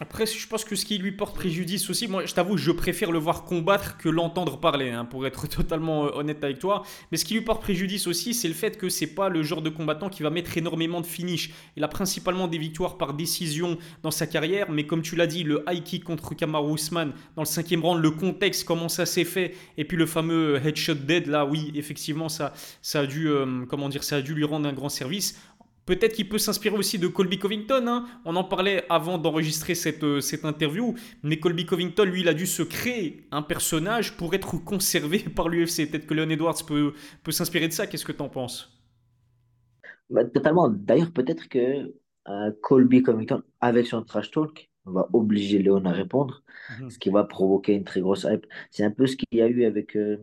Après, 0.00 0.26
je 0.26 0.48
pense 0.48 0.64
que 0.64 0.74
ce 0.74 0.84
qui 0.84 0.98
lui 0.98 1.12
porte 1.12 1.36
préjudice 1.36 1.88
aussi, 1.88 2.08
moi 2.08 2.26
je 2.26 2.34
t'avoue, 2.34 2.56
je 2.56 2.72
préfère 2.72 3.12
le 3.12 3.20
voir 3.20 3.44
combattre 3.44 3.96
que 3.96 4.08
l'entendre 4.08 4.58
parler, 4.58 4.90
hein, 4.90 5.04
pour 5.04 5.24
être 5.24 5.46
totalement 5.48 6.06
euh, 6.06 6.10
honnête 6.14 6.42
avec 6.42 6.58
toi. 6.58 6.82
Mais 7.12 7.16
ce 7.16 7.24
qui 7.24 7.34
lui 7.34 7.42
porte 7.42 7.62
préjudice 7.62 8.08
aussi, 8.08 8.34
c'est 8.34 8.48
le 8.48 8.54
fait 8.54 8.76
que 8.76 8.88
c'est 8.88 9.06
pas 9.06 9.28
le 9.28 9.44
genre 9.44 9.62
de 9.62 9.70
combattant 9.70 10.08
qui 10.08 10.24
va 10.24 10.30
mettre 10.30 10.58
énormément 10.58 11.00
de 11.00 11.06
finish. 11.06 11.52
Il 11.76 11.84
a 11.84 11.88
principalement 11.88 12.48
des 12.48 12.58
victoires 12.58 12.98
par 12.98 13.14
décision 13.14 13.78
dans 14.02 14.10
sa 14.10 14.26
carrière, 14.26 14.68
mais 14.68 14.84
comme 14.84 15.00
tu 15.00 15.14
l'as 15.14 15.28
dit, 15.28 15.44
le 15.44 15.64
high 15.68 15.84
kick 15.84 16.02
contre 16.02 16.34
Kamaru 16.34 16.74
Usman 16.74 17.12
dans 17.36 17.42
le 17.42 17.46
cinquième 17.46 17.82
round, 17.82 18.02
le 18.02 18.10
contexte, 18.10 18.64
comment 18.64 18.88
ça 18.88 19.06
s'est 19.06 19.22
fait, 19.22 19.54
et 19.78 19.84
puis 19.84 19.96
le 19.96 20.06
fameux 20.06 20.60
headshot 20.66 20.94
dead, 20.94 21.28
là, 21.28 21.46
oui, 21.46 21.70
effectivement, 21.76 22.28
ça, 22.28 22.52
ça 22.82 23.02
a 23.02 23.06
dû, 23.06 23.28
euh, 23.28 23.64
comment 23.68 23.88
dire, 23.88 24.02
ça 24.02 24.16
a 24.16 24.22
dû 24.22 24.34
lui 24.34 24.44
rendre 24.44 24.68
un 24.68 24.72
grand 24.72 24.88
service. 24.88 25.38
Peut-être 25.86 26.14
qu'il 26.14 26.28
peut 26.28 26.38
s'inspirer 26.38 26.76
aussi 26.76 26.98
de 26.98 27.08
Colby 27.08 27.38
Covington. 27.38 27.86
Hein. 27.86 28.06
On 28.24 28.36
en 28.36 28.44
parlait 28.44 28.84
avant 28.88 29.18
d'enregistrer 29.18 29.74
cette, 29.74 30.02
euh, 30.02 30.20
cette 30.20 30.44
interview. 30.44 30.94
Mais 31.22 31.38
Colby 31.38 31.66
Covington, 31.66 32.04
lui, 32.04 32.22
il 32.22 32.28
a 32.28 32.34
dû 32.34 32.46
se 32.46 32.62
créer 32.62 33.26
un 33.30 33.42
personnage 33.42 34.16
pour 34.16 34.34
être 34.34 34.56
conservé 34.64 35.18
par 35.36 35.48
l'UFC. 35.48 35.90
Peut-être 35.90 36.06
que 36.06 36.14
Leon 36.14 36.30
Edwards 36.30 36.64
peut, 36.66 36.94
peut 37.22 37.32
s'inspirer 37.32 37.68
de 37.68 37.72
ça. 37.72 37.86
Qu'est-ce 37.86 38.04
que 38.04 38.12
tu 38.12 38.22
en 38.22 38.28
penses? 38.30 38.80
Bah, 40.08 40.24
Totalement. 40.24 40.68
D'ailleurs, 40.68 41.12
peut-être 41.12 41.48
que 41.48 41.92
euh, 42.28 42.50
Colby 42.62 43.02
Covington, 43.02 43.42
avec 43.60 43.86
son 43.86 44.02
trash 44.02 44.30
talk, 44.30 44.70
va 44.86 45.08
obliger 45.12 45.58
Leon 45.58 45.84
à 45.84 45.92
répondre, 45.92 46.42
mhm. 46.80 46.90
ce 46.90 46.98
qui 46.98 47.10
va 47.10 47.24
provoquer 47.24 47.74
une 47.74 47.84
très 47.84 48.00
grosse 48.00 48.26
hype. 48.28 48.46
C'est 48.70 48.84
un 48.84 48.90
peu 48.90 49.06
ce 49.06 49.16
qu'il 49.16 49.28
y 49.32 49.42
a 49.42 49.48
eu 49.48 49.64
avec 49.64 49.96
euh, 49.96 50.18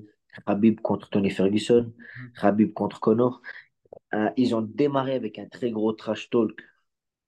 Habib 0.45 0.79
contre 0.81 1.09
Tony 1.09 1.29
Ferguson, 1.29 1.93
mhm. 2.17 2.31
Habib 2.41 2.73
contre 2.73 2.99
Connor. 2.99 3.41
Euh, 4.13 4.29
ils 4.37 4.55
ont 4.55 4.61
démarré 4.61 5.13
avec 5.13 5.39
un 5.39 5.47
très 5.47 5.71
gros 5.71 5.93
trash 5.93 6.29
talk 6.29 6.61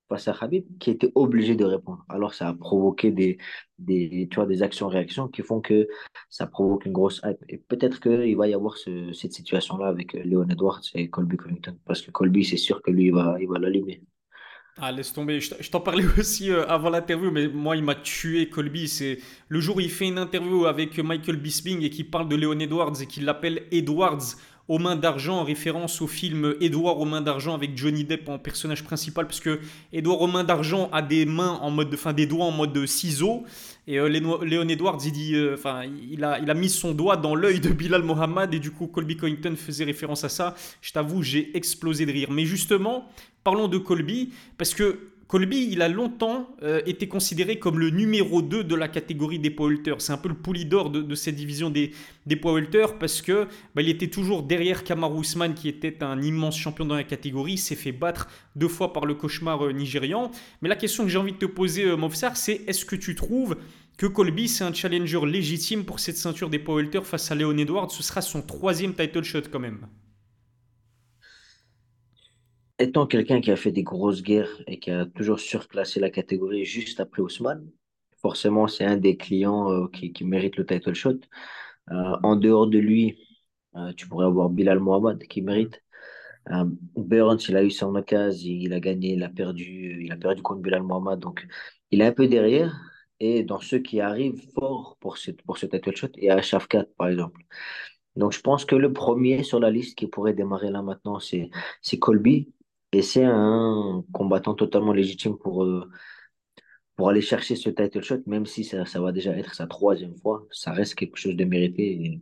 face 0.09 0.27
à 0.27 0.33
Khabib 0.33 0.65
qui 0.79 0.91
était 0.91 1.11
obligé 1.15 1.55
de 1.55 1.65
répondre. 1.65 2.05
Alors 2.09 2.33
ça 2.33 2.49
a 2.49 2.53
provoqué 2.53 3.11
des, 3.11 3.37
des, 3.79 4.27
tu 4.29 4.35
vois, 4.35 4.45
des 4.45 4.61
actions-réactions 4.63 5.27
qui 5.29 5.41
font 5.43 5.61
que 5.61 5.87
ça 6.29 6.47
provoque 6.47 6.85
une 6.85 6.93
grosse 6.93 7.21
hype. 7.23 7.43
Et 7.49 7.57
peut-être 7.57 7.99
qu'il 8.01 8.35
va 8.37 8.47
y 8.47 8.53
avoir 8.53 8.77
cette 8.77 9.33
situation-là 9.33 9.87
avec 9.87 10.15
euh, 10.15 10.23
Leon 10.23 10.47
Edwards 10.49 10.81
et 10.93 11.09
Colby 11.09 11.37
Covington. 11.37 11.77
Parce 11.85 12.01
que 12.01 12.11
Colby, 12.11 12.43
c'est 12.45 12.57
sûr 12.57 12.81
que 12.81 12.91
lui, 12.91 13.05
il 13.05 13.13
va, 13.13 13.37
il 13.39 13.47
va 13.47 13.59
l'allumer. 13.59 14.03
Ah, 14.81 14.91
laisse 14.91 15.13
tomber. 15.13 15.39
Je 15.39 15.69
t'en 15.69 15.81
parlais 15.81 16.05
aussi 16.17 16.49
euh, 16.51 16.65
avant 16.67 16.89
l'interview, 16.89 17.29
mais 17.31 17.47
moi, 17.47 17.75
il 17.75 17.83
m'a 17.83 17.95
tué, 17.95 18.49
Colby. 18.49 18.87
C'est 18.87 19.19
le 19.47 19.59
jour 19.59 19.77
où 19.77 19.79
il 19.79 19.91
fait 19.91 20.07
une 20.07 20.17
interview 20.17 20.65
avec 20.65 20.97
Michael 20.97 21.37
Bisping 21.37 21.83
et 21.83 21.89
qui 21.91 22.03
parle 22.03 22.27
de 22.27 22.35
Leon 22.35 22.59
Edwards 22.59 22.99
et 23.01 23.05
qu'il 23.05 23.25
l'appelle 23.25 23.67
Edwards 23.71 24.35
aux 24.67 24.79
mains 24.79 24.95
d'argent 24.95 25.39
en 25.39 25.43
référence 25.43 26.01
au 26.01 26.07
film 26.07 26.55
Édouard 26.61 26.99
aux 26.99 27.05
mains 27.05 27.21
d'argent 27.21 27.53
avec 27.53 27.77
Johnny 27.77 28.05
Depp 28.05 28.29
en 28.29 28.39
personnage 28.39 28.83
principal 28.83 29.25
parce 29.25 29.39
que 29.39 29.59
Édouard 29.91 30.21
aux 30.21 30.27
mains 30.27 30.43
d'argent 30.43 30.89
a 30.91 31.01
des 31.01 31.25
mains 31.25 31.59
en 31.61 31.69
mode 31.69 31.93
enfin 31.93 32.13
des 32.13 32.25
doigts 32.25 32.45
en 32.45 32.51
mode 32.51 32.85
ciseaux. 32.85 33.43
Et 33.87 33.99
euh, 33.99 34.07
Léon 34.07 34.69
Edwards 34.69 34.99
il 35.05 35.11
dit 35.11 35.35
euh, 35.35 35.55
enfin 35.55 35.83
il 36.09 36.23
a 36.23 36.39
il 36.39 36.49
a 36.49 36.53
mis 36.53 36.69
son 36.69 36.93
doigt 36.93 37.17
dans 37.17 37.35
l'œil 37.35 37.59
de 37.59 37.69
Bilal 37.69 38.03
Mohamed 38.03 38.53
et 38.53 38.59
du 38.59 38.71
coup 38.71 38.87
Colby 38.87 39.17
Covington 39.17 39.55
faisait 39.57 39.83
référence 39.83 40.23
à 40.23 40.29
ça. 40.29 40.55
Je 40.81 40.91
t'avoue 40.93 41.21
j'ai 41.23 41.55
explosé 41.57 42.05
de 42.05 42.11
rire. 42.11 42.31
Mais 42.31 42.45
justement 42.45 43.09
parlons 43.43 43.67
de 43.67 43.77
Colby 43.77 44.31
parce 44.57 44.73
que 44.73 45.12
Colby, 45.33 45.67
il 45.71 45.81
a 45.81 45.89
longtemps 45.89 46.55
euh, 46.61 46.83
été 46.85 47.07
considéré 47.07 47.57
comme 47.57 47.79
le 47.79 47.89
numéro 47.89 48.43
2 48.43 48.63
de 48.63 48.75
la 48.75 48.87
catégorie 48.87 49.39
des 49.39 49.49
powerlifters. 49.49 49.99
C'est 49.99 50.13
un 50.13 50.17
peu 50.17 50.29
le 50.29 50.35
poulidor 50.35 50.91
de, 50.91 51.01
de 51.01 51.15
cette 51.15 51.33
division 51.33 51.71
des, 51.71 51.89
des 52.27 52.35
powerlifters 52.35 52.99
parce 52.99 53.19
que 53.23 53.47
bah, 53.73 53.81
il 53.81 53.89
était 53.89 54.09
toujours 54.09 54.43
derrière 54.43 54.83
Kamaru 54.83 55.21
Usman 55.21 55.55
qui 55.55 55.69
était 55.69 56.03
un 56.03 56.21
immense 56.21 56.55
champion 56.55 56.85
dans 56.85 56.93
la 56.93 57.03
catégorie. 57.03 57.57
S'est 57.57 57.75
fait 57.75 57.91
battre 57.91 58.27
deux 58.55 58.67
fois 58.67 58.93
par 58.93 59.07
le 59.07 59.15
cauchemar 59.15 59.65
euh, 59.65 59.71
nigérian. 59.71 60.29
Mais 60.61 60.69
la 60.69 60.75
question 60.75 61.03
que 61.03 61.09
j'ai 61.09 61.17
envie 61.17 61.33
de 61.33 61.39
te 61.39 61.47
poser, 61.47 61.85
euh, 61.85 61.97
Mofsar, 61.97 62.37
c'est 62.37 62.61
est-ce 62.67 62.85
que 62.85 62.95
tu 62.95 63.15
trouves 63.15 63.57
que 63.97 64.05
Colby, 64.05 64.47
c'est 64.47 64.65
un 64.65 64.73
challenger 64.73 65.25
légitime 65.25 65.83
pour 65.83 65.99
cette 65.99 66.17
ceinture 66.17 66.51
des 66.51 66.59
powerlifters 66.59 67.07
face 67.07 67.31
à 67.31 67.33
Leon 67.33 67.57
Edwards? 67.57 67.89
Ce 67.89 68.03
sera 68.03 68.21
son 68.21 68.43
troisième 68.43 68.93
title 68.93 69.23
shot 69.23 69.49
quand 69.51 69.59
même 69.59 69.79
étant 72.83 73.07
quelqu'un 73.07 73.41
qui 73.41 73.51
a 73.51 73.55
fait 73.55 73.71
des 73.71 73.83
grosses 73.83 74.21
guerres 74.21 74.61
et 74.67 74.79
qui 74.79 74.91
a 74.91 75.05
toujours 75.05 75.39
surclassé 75.39 75.99
la 75.99 76.09
catégorie 76.09 76.65
juste 76.65 76.99
après 76.99 77.21
Ousmane, 77.21 77.67
forcément, 78.21 78.67
c'est 78.67 78.85
un 78.85 78.97
des 78.97 79.17
clients 79.17 79.71
euh, 79.71 79.87
qui, 79.87 80.13
qui, 80.13 80.23
mérite 80.25 80.57
le 80.57 80.65
title 80.65 80.93
shot. 80.93 81.19
Euh, 81.91 82.17
en 82.23 82.35
dehors 82.35 82.67
de 82.67 82.79
lui, 82.79 83.17
euh, 83.75 83.93
tu 83.93 84.07
pourrais 84.07 84.25
avoir 84.25 84.49
Bilal 84.49 84.79
Mohamed 84.79 85.19
qui 85.27 85.41
mérite. 85.41 85.81
Burns, 86.97 87.39
il 87.47 87.55
a 87.55 87.63
eu 87.63 87.71
son 87.71 87.95
occasion, 87.95 88.51
il 88.51 88.73
a 88.73 88.79
gagné, 88.81 89.13
il 89.13 89.23
a 89.23 89.29
perdu, 89.29 90.03
il 90.03 90.11
a 90.11 90.17
perdu 90.17 90.41
contre 90.41 90.61
Bilal 90.61 90.83
Mohamed, 90.83 91.19
donc 91.19 91.47
il 91.91 92.01
est 92.01 92.05
un 92.05 92.11
peu 92.11 92.27
derrière. 92.27 92.77
Et 93.21 93.43
dans 93.43 93.61
ceux 93.61 93.79
qui 93.79 94.01
arrivent 94.01 94.41
fort 94.53 94.97
pour 94.99 95.17
ce, 95.17 95.31
pour 95.31 95.57
ce 95.57 95.65
title 95.67 95.95
shot, 95.95 96.09
il 96.17 96.25
y 96.25 96.29
a 96.29 96.41
Shafkat, 96.41 96.85
par 96.97 97.07
exemple. 97.07 97.41
Donc 98.15 98.33
je 98.33 98.41
pense 98.41 98.65
que 98.65 98.75
le 98.75 98.93
premier 98.93 99.43
sur 99.43 99.59
la 99.59 99.71
liste 99.71 99.97
qui 99.97 100.07
pourrait 100.07 100.33
démarrer 100.33 100.69
là 100.69 100.81
maintenant, 100.81 101.19
c'est 101.19 101.49
Colby. 101.99 102.51
Et 102.93 103.01
c'est 103.01 103.25
un 103.25 104.03
combattant 104.13 104.53
totalement 104.53 104.93
légitime 104.93 105.37
pour, 105.37 105.63
euh, 105.65 105.89
pour 106.95 107.09
aller 107.09 107.21
chercher 107.21 107.55
ce 107.55 107.69
title 107.69 108.01
shot, 108.03 108.21
même 108.27 108.45
si 108.45 108.63
ça, 108.63 108.85
ça 108.85 109.01
va 109.01 109.11
déjà 109.11 109.31
être 109.37 109.55
sa 109.55 109.67
troisième 109.67 110.15
fois. 110.17 110.45
Ça 110.51 110.71
reste 110.71 110.95
quelque 110.95 111.17
chose 111.17 111.35
de 111.35 111.43
mérité. 111.45 112.21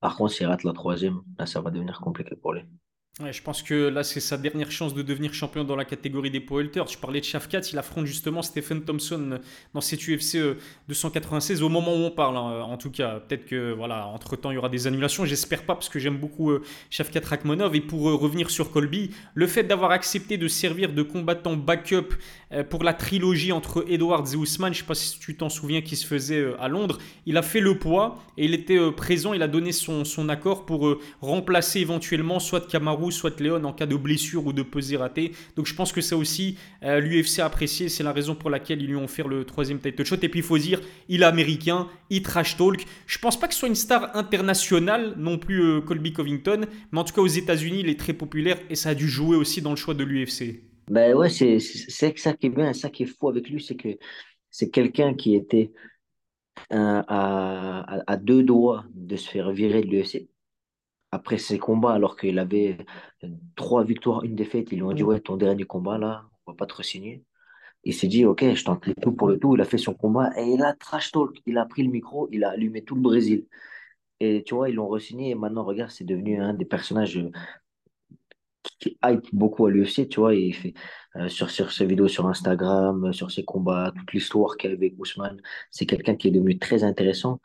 Par 0.00 0.16
contre, 0.16 0.34
s'il 0.34 0.46
rate 0.46 0.64
la 0.64 0.72
troisième, 0.72 1.22
là, 1.38 1.46
ça 1.46 1.60
va 1.60 1.70
devenir 1.70 2.00
compliqué 2.00 2.36
pour 2.36 2.52
lui 2.52 2.62
je 3.30 3.42
pense 3.42 3.62
que 3.62 3.88
là, 3.88 4.02
c'est 4.02 4.20
sa 4.20 4.38
dernière 4.38 4.70
chance 4.70 4.94
de 4.94 5.02
devenir 5.02 5.34
champion 5.34 5.64
dans 5.64 5.76
la 5.76 5.84
catégorie 5.84 6.30
des 6.30 6.40
poelters. 6.40 6.86
Je 6.88 6.96
parlais 6.96 7.20
de 7.20 7.24
Shafkat, 7.24 7.60
il 7.72 7.78
affronte 7.78 8.06
justement 8.06 8.40
Stephen 8.42 8.82
Thompson 8.82 9.38
dans 9.74 9.80
cette 9.80 10.00
UFC 10.08 10.38
296 10.88 11.62
au 11.62 11.68
moment 11.68 11.92
où 11.92 11.98
on 11.98 12.10
parle. 12.10 12.36
Hein, 12.36 12.62
en 12.62 12.76
tout 12.78 12.90
cas, 12.90 13.20
peut-être 13.20 13.44
que 13.46 13.72
voilà, 13.72 14.06
entre 14.06 14.36
temps, 14.36 14.50
il 14.50 14.54
y 14.54 14.58
aura 14.58 14.68
des 14.68 14.86
annulations. 14.86 15.24
J'espère 15.24 15.64
pas 15.64 15.74
parce 15.74 15.88
que 15.88 15.98
j'aime 15.98 16.16
beaucoup 16.16 16.50
euh, 16.50 16.62
Shafkat 16.88 17.20
Rakhmonov. 17.24 17.76
Et 17.76 17.80
pour 17.80 18.08
euh, 18.08 18.14
revenir 18.14 18.50
sur 18.50 18.70
Colby, 18.70 19.10
le 19.34 19.46
fait 19.46 19.64
d'avoir 19.64 19.90
accepté 19.90 20.38
de 20.38 20.48
servir 20.48 20.92
de 20.92 21.02
combattant 21.02 21.56
backup 21.56 22.14
euh, 22.52 22.64
pour 22.64 22.84
la 22.84 22.94
trilogie 22.94 23.52
entre 23.52 23.84
Edwards 23.88 24.32
et 24.32 24.36
Ousmane, 24.36 24.72
je 24.72 24.80
sais 24.80 24.84
pas 24.84 24.94
si 24.94 25.18
tu 25.18 25.36
t'en 25.36 25.48
souviens, 25.50 25.82
qui 25.82 25.96
se 25.96 26.06
faisait 26.06 26.54
à 26.58 26.68
Londres, 26.68 26.98
il 27.26 27.36
a 27.36 27.42
fait 27.42 27.60
le 27.60 27.78
poids 27.78 28.18
et 28.38 28.46
il 28.46 28.54
était 28.54 28.78
présent. 28.92 29.34
Il 29.34 29.42
a 29.42 29.48
donné 29.48 29.72
son, 29.72 30.04
son 30.04 30.28
accord 30.28 30.64
pour 30.64 30.96
remplacer 31.20 31.80
éventuellement 31.80 32.38
soit 32.38 32.66
Kamaru 32.66 33.09
soit 33.10 33.38
Léon 33.40 33.64
en 33.64 33.72
cas 33.72 33.86
de 33.86 33.96
blessure 33.96 34.46
ou 34.46 34.52
de 34.52 34.62
pesée 34.62 34.96
ratée. 34.96 35.32
Donc 35.56 35.66
je 35.66 35.74
pense 35.74 35.92
que 35.92 36.00
ça 36.00 36.16
aussi, 36.16 36.56
euh, 36.82 37.00
l'UFC 37.00 37.40
a 37.40 37.46
apprécié. 37.46 37.88
C'est 37.88 38.02
la 38.02 38.12
raison 38.12 38.34
pour 38.34 38.50
laquelle 38.50 38.82
ils 38.82 38.88
lui 38.88 38.96
ont 38.96 39.04
offert 39.04 39.28
le 39.28 39.44
troisième 39.44 39.78
title 39.78 40.04
shot. 40.04 40.16
Et 40.22 40.28
puis 40.28 40.40
il 40.40 40.44
faut 40.44 40.58
dire, 40.58 40.80
il 41.08 41.22
est 41.22 41.26
américain, 41.26 41.88
il 42.10 42.22
trash 42.22 42.56
talk. 42.56 42.84
Je 43.06 43.18
pense 43.18 43.38
pas 43.38 43.48
que 43.48 43.54
ce 43.54 43.60
soit 43.60 43.68
une 43.68 43.74
star 43.74 44.16
internationale 44.16 45.14
non 45.16 45.38
plus, 45.38 45.62
euh, 45.62 45.80
Colby 45.80 46.12
Covington. 46.12 46.62
Mais 46.92 46.98
en 46.98 47.04
tout 47.04 47.14
cas, 47.14 47.22
aux 47.22 47.26
États-Unis, 47.26 47.80
il 47.80 47.88
est 47.88 47.98
très 47.98 48.12
populaire 48.12 48.58
et 48.68 48.74
ça 48.74 48.90
a 48.90 48.94
dû 48.94 49.08
jouer 49.08 49.36
aussi 49.36 49.62
dans 49.62 49.70
le 49.70 49.76
choix 49.76 49.94
de 49.94 50.04
l'UFC. 50.04 50.62
Ben 50.90 51.14
ouais, 51.14 51.28
c'est 51.28 51.60
ça 51.60 52.32
qui 52.32 52.46
est 52.46 52.50
bien, 52.50 52.72
ça 52.72 52.90
qui 52.90 53.04
est 53.04 53.06
fou 53.06 53.28
avec 53.28 53.48
lui, 53.48 53.62
c'est 53.62 53.76
que 53.76 53.96
c'est 54.50 54.70
quelqu'un 54.70 55.14
qui 55.14 55.36
était 55.36 55.72
euh, 56.72 57.02
à, 57.06 58.00
à, 58.06 58.16
deux 58.16 58.42
doigts 58.42 58.84
de 58.94 59.16
se 59.16 59.28
faire 59.28 59.52
virer 59.52 59.82
de 59.82 59.86
l'UFC 59.86 60.28
après 61.12 61.38
ses 61.38 61.58
combats, 61.58 61.92
alors 61.94 62.16
qu'il 62.16 62.38
avait 62.38 62.78
trois 63.56 63.84
victoires, 63.84 64.24
une 64.24 64.36
défaite, 64.36 64.68
ils 64.72 64.76
lui 64.76 64.82
ont 64.84 64.92
dit 64.92 65.02
Ouais, 65.02 65.20
ton 65.20 65.36
dernier 65.36 65.64
combat 65.64 65.98
là, 65.98 66.24
on 66.46 66.52
va 66.52 66.56
pas 66.56 66.66
te 66.66 66.74
re-signer. 66.74 67.24
Il 67.84 67.94
s'est 67.94 68.08
dit 68.08 68.24
Ok, 68.26 68.44
je 68.54 68.64
tente 68.64 68.86
le 68.86 68.94
tout 68.94 69.12
pour 69.12 69.28
le 69.28 69.38
tout. 69.38 69.56
Il 69.56 69.62
a 69.62 69.64
fait 69.64 69.78
son 69.78 69.94
combat 69.94 70.30
et 70.38 70.44
il 70.44 70.62
a 70.62 70.74
trash 70.74 71.12
talk. 71.12 71.40
Il 71.46 71.58
a 71.58 71.66
pris 71.66 71.82
le 71.84 71.90
micro, 71.90 72.28
il 72.32 72.44
a 72.44 72.50
allumé 72.50 72.84
tout 72.84 72.94
le 72.94 73.02
Brésil. 73.02 73.46
Et 74.20 74.44
tu 74.44 74.54
vois, 74.54 74.68
ils 74.70 74.74
l'ont 74.76 74.88
re-signé 74.88 75.30
et 75.30 75.34
maintenant, 75.34 75.64
regarde, 75.64 75.90
c'est 75.90 76.04
devenu 76.04 76.40
un 76.40 76.54
des 76.54 76.64
personnages 76.66 77.18
qui 78.78 78.98
hype 79.04 79.26
beaucoup 79.32 79.66
à 79.66 79.70
l'UFC, 79.70 80.08
tu 80.08 80.20
vois. 80.20 80.34
il 80.34 80.54
fait 80.54 80.74
euh, 81.16 81.28
sur, 81.28 81.50
sur 81.50 81.72
ses 81.72 81.86
vidéos 81.86 82.08
sur 82.08 82.26
Instagram, 82.26 83.12
sur 83.12 83.30
ses 83.30 83.44
combats, 83.44 83.92
toute 83.96 84.12
l'histoire 84.12 84.56
qu'il 84.56 84.70
y 84.70 84.72
a 84.72 84.76
avec 84.76 84.94
Ousmane. 84.98 85.40
C'est 85.70 85.86
quelqu'un 85.86 86.16
qui 86.16 86.28
est 86.28 86.30
devenu 86.30 86.58
très 86.58 86.84
intéressant 86.84 87.40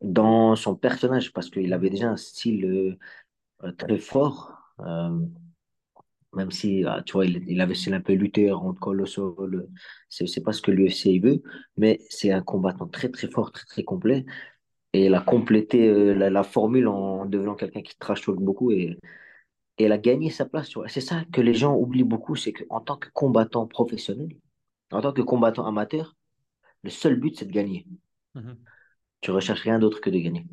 dans 0.00 0.56
son 0.56 0.76
personnage 0.76 1.32
parce 1.32 1.50
qu'il 1.50 1.72
avait 1.72 1.90
déjà 1.90 2.10
un 2.10 2.16
style 2.16 2.64
euh, 2.64 2.98
euh, 3.64 3.72
très 3.72 3.98
fort. 3.98 4.56
Euh, 4.80 5.18
même 6.34 6.50
si, 6.50 6.84
ah, 6.86 7.02
tu 7.04 7.12
vois, 7.12 7.26
il, 7.26 7.42
il 7.48 7.60
avait 7.60 7.74
un 7.92 8.00
peu 8.00 8.12
lutté 8.12 8.52
entre 8.52 8.78
colossal, 8.80 9.32
c'est 10.08 10.42
pas 10.42 10.52
ce 10.52 10.62
que 10.62 10.70
l'UFC 10.70 11.20
veut, 11.22 11.42
mais 11.76 12.00
c'est 12.10 12.32
un 12.32 12.42
combattant 12.42 12.86
très 12.86 13.08
très 13.08 13.28
fort, 13.28 13.50
très 13.50 13.64
très 13.64 13.82
complet. 13.82 14.26
Et 14.92 15.06
il 15.06 15.14
a 15.14 15.20
complété 15.20 16.14
la, 16.14 16.42
formule 16.42 16.88
en 16.88 17.26
devenant 17.26 17.54
quelqu'un 17.54 17.82
qui 17.82 17.96
trash 17.98 18.22
talk 18.24 18.38
beaucoup 18.40 18.72
et, 18.72 18.98
et 19.78 19.84
elle 19.84 19.92
a 19.92 19.98
gagné 19.98 20.30
sa 20.30 20.44
place. 20.46 20.70
C'est 20.88 21.00
ça 21.00 21.24
que 21.32 21.40
les 21.40 21.54
gens 21.54 21.74
oublient 21.76 22.04
beaucoup, 22.04 22.36
c'est 22.36 22.52
qu'en 22.52 22.80
tant 22.80 22.96
que 22.96 23.08
combattant 23.12 23.66
professionnel, 23.66 24.28
en 24.92 25.00
tant 25.00 25.12
que 25.12 25.22
combattant 25.22 25.66
amateur, 25.66 26.16
le 26.82 26.90
seul 26.90 27.16
but 27.16 27.36
c'est 27.38 27.46
de 27.46 27.52
gagner. 27.52 27.86
Mm-hmm. 28.34 28.56
Tu 29.20 29.30
recherches 29.30 29.62
rien 29.62 29.78
d'autre 29.78 30.00
que 30.00 30.10
de 30.10 30.18
gagner. 30.18 30.46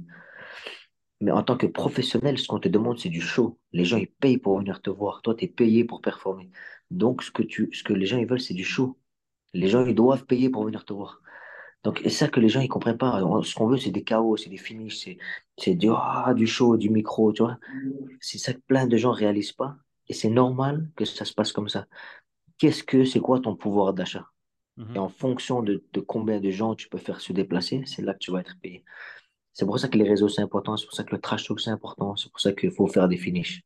Mais 1.22 1.32
en 1.32 1.44
tant 1.44 1.58
que 1.58 1.66
professionnel, 1.68 2.38
ce 2.38 2.48
qu'on 2.48 2.60
te 2.60 2.68
demande, 2.68 3.00
c'est 3.00 3.10
du 3.10 3.22
show. 3.22 3.58
Les 3.72 3.86
gens, 3.86 3.98
ils 3.98 4.08
payent 4.08 4.38
pour 4.38 4.58
venir 4.60 4.82
te 4.82 4.90
voir. 4.90 5.22
Toi, 5.22 5.36
tu 5.36 5.46
es 5.46 5.48
payé 5.48 5.86
pour 5.86 6.02
performer. 6.02 6.50
Donc, 6.92 7.24
ce 7.24 7.32
que, 7.32 7.94
les 7.94 8.06
gens, 8.06 8.18
ils 8.18 8.28
veulent, 8.28 8.42
c'est 8.42 8.54
du 8.54 8.66
show. 8.66 8.98
Les 9.54 9.68
gens, 9.68 9.86
ils 9.86 9.96
doivent 9.96 10.26
payer 10.26 10.50
pour 10.50 10.66
venir 10.66 10.84
te 10.86 10.94
voir. 10.94 11.22
Donc, 11.84 12.02
et 12.04 12.10
ça 12.10 12.28
que 12.28 12.40
les 12.40 12.50
gens, 12.50 12.62
ils 12.62 12.68
comprennent 12.68 12.98
pas. 12.98 13.22
Ce 13.44 13.56
qu'on 13.56 13.68
veut, 13.68 13.78
c'est 13.78 13.92
des 13.92 14.04
chaos, 14.04 14.38
c'est 14.38 14.50
des 14.50 14.58
finishes, 14.58 15.08
c'est 15.58 15.76
du, 15.76 15.90
ah, 15.92 16.34
du 16.36 16.48
show, 16.48 16.78
du 16.78 16.90
micro, 16.90 17.32
tu 17.32 17.44
vois. 17.44 17.58
C'est 18.20 18.38
ça 18.40 18.54
que 18.54 18.60
plein 18.68 18.88
de 18.88 18.98
gens 18.98 19.12
réalisent 19.12 19.54
pas. 19.54 19.78
Et 20.08 20.14
c'est 20.14 20.30
normal 20.30 20.92
que 20.96 21.06
ça 21.06 21.26
se 21.26 21.34
passe 21.34 21.52
comme 21.52 21.70
ça. 21.70 21.88
Qu'est-ce 22.58 22.84
que, 22.84 23.06
c'est 23.06 23.20
quoi 23.20 23.40
ton 23.40 23.56
pouvoir 23.56 23.94
d'achat? 23.94 24.28
Et 24.94 25.00
en 25.00 25.10
fonction 25.10 25.64
de, 25.64 25.84
de, 25.94 26.00
combien 26.02 26.40
de 26.40 26.50
gens 26.52 26.76
tu 26.76 26.90
peux 26.90 26.98
faire 26.98 27.22
se 27.22 27.32
déplacer, 27.32 27.84
c'est 27.86 28.02
là 28.02 28.14
que 28.14 28.20
tu 28.20 28.32
vas 28.32 28.42
être 28.42 28.58
payé. 28.62 28.84
C'est 29.54 29.66
pour 29.66 29.80
ça 29.80 29.88
que 29.88 29.98
les 29.98 30.08
réseaux, 30.08 30.28
c'est 30.28 30.42
important. 30.42 30.76
C'est 30.76 30.86
pour 30.86 30.96
ça 30.96 31.04
que 31.06 31.16
le 31.16 31.22
trash 31.22 31.48
talk, 31.48 31.62
c'est 31.62 31.70
important. 31.70 32.16
C'est 32.18 32.30
pour 32.30 32.42
ça 32.42 32.52
qu'il 32.52 32.72
faut 32.72 32.88
faire 32.88 33.08
des 33.08 33.18
finishes. 33.18 33.62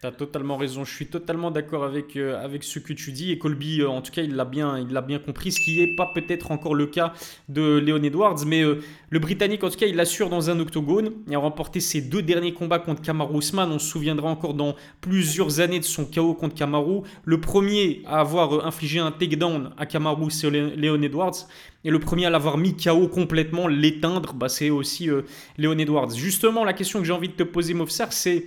Tu 0.00 0.06
as 0.06 0.12
totalement 0.12 0.56
raison. 0.56 0.84
Je 0.84 0.94
suis 0.94 1.08
totalement 1.08 1.50
d'accord 1.50 1.82
avec, 1.82 2.14
euh, 2.14 2.46
ce 2.60 2.78
que 2.78 2.92
tu 2.92 3.10
dis. 3.10 3.32
Et 3.32 3.38
Colby, 3.38 3.80
euh, 3.80 3.88
en 3.88 4.00
tout 4.00 4.12
cas, 4.12 4.22
il 4.22 4.36
l'a 4.36 4.44
bien, 4.44 5.18
compris, 5.18 5.50
ce 5.50 5.60
qui 5.60 5.80
n'est 5.80 5.96
pas 5.96 6.12
peut-être 6.14 6.52
encore 6.52 6.76
le 6.76 6.86
cas 6.86 7.14
de 7.48 7.80
Leon 7.84 8.04
Edwards. 8.04 8.46
Mais 8.46 8.62
euh, 8.62 8.78
le 9.10 9.18
Britannique, 9.18 9.64
en 9.64 9.70
tout 9.70 9.76
cas, 9.76 9.86
il 9.86 9.96
l'assure 9.96 10.30
dans 10.30 10.50
un 10.50 10.60
octogone. 10.60 11.10
Il 11.26 11.34
a 11.34 11.40
remporté 11.40 11.80
ses 11.80 12.00
deux 12.00 12.22
derniers 12.22 12.54
combats 12.54 12.78
contre 12.78 13.02
Kamaru 13.02 13.38
Usman. 13.38 13.72
On 13.72 13.80
se 13.80 13.88
souviendra 13.88 14.30
encore 14.30 14.54
dans 14.54 14.76
plusieurs 15.00 15.58
années 15.58 15.80
de 15.80 15.84
son 15.84 16.04
KO 16.04 16.32
contre 16.34 16.54
Kamaru. 16.54 17.00
Le 17.24 17.40
premier 17.40 18.02
à 18.06 18.20
avoir 18.20 18.64
infligé 18.64 19.00
un 19.00 19.10
takedown 19.10 19.72
à 19.78 19.84
Kamaru, 19.84 20.30
c'est 20.30 20.48
Leon 20.48 21.02
Edwards. 21.02 21.48
Et 21.82 21.90
le 21.90 21.98
premier 21.98 22.26
à 22.26 22.30
l'avoir 22.30 22.56
mis 22.56 22.76
KO 22.76 23.08
complètement, 23.08 23.66
l'éteindre, 23.66 24.32
bah, 24.32 24.48
c'est 24.48 24.70
aussi 24.70 25.08
Leon 25.56 25.78
Edwards. 25.78 26.14
Justement, 26.14 26.62
la 26.62 26.72
question 26.72 27.00
que 27.00 27.04
j'ai 27.04 27.12
envie 27.12 27.30
de 27.30 27.34
te 27.34 27.42
poser, 27.42 27.74
Mofsar, 27.74 28.12
c'est 28.12 28.46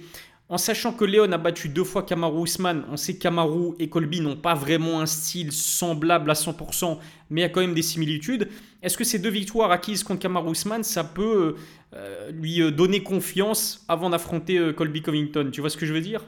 en 0.52 0.58
sachant 0.58 0.92
que 0.92 1.06
Léon 1.06 1.32
a 1.32 1.38
battu 1.38 1.70
deux 1.70 1.86
fois 1.86 2.04
Kamaru 2.04 2.44
Usman, 2.44 2.84
on 2.92 2.98
sait 2.98 3.16
que 3.16 3.20
Kamaru 3.20 3.74
et 3.80 3.88
Colby 3.88 4.20
n'ont 4.20 4.36
pas 4.36 4.54
vraiment 4.54 5.00
un 5.00 5.06
style 5.06 5.54
semblable 5.54 6.30
à 6.30 6.34
100%, 6.34 7.00
mais 7.30 7.40
il 7.40 7.44
y 7.46 7.48
a 7.48 7.50
quand 7.50 7.62
même 7.62 7.74
des 7.74 7.82
similitudes. 7.82 8.50
Est-ce 8.82 8.98
que 8.98 9.06
ces 9.06 9.18
deux 9.18 9.30
victoires 9.30 9.72
acquises 9.72 10.04
contre 10.04 10.20
Kamaru 10.20 10.52
Usman, 10.52 10.84
ça 10.84 11.06
peut 11.06 11.56
euh, 11.94 12.32
lui 12.32 12.62
euh, 12.62 12.70
donner 12.70 13.02
confiance 13.02 13.86
avant 13.88 14.10
d'affronter 14.10 14.58
euh, 14.58 14.74
Colby 14.74 15.02
Covington? 15.02 15.52
Tu 15.54 15.62
vois 15.62 15.70
ce 15.70 15.78
que 15.78 15.86
je 15.86 15.94
veux 15.94 16.02
dire? 16.02 16.26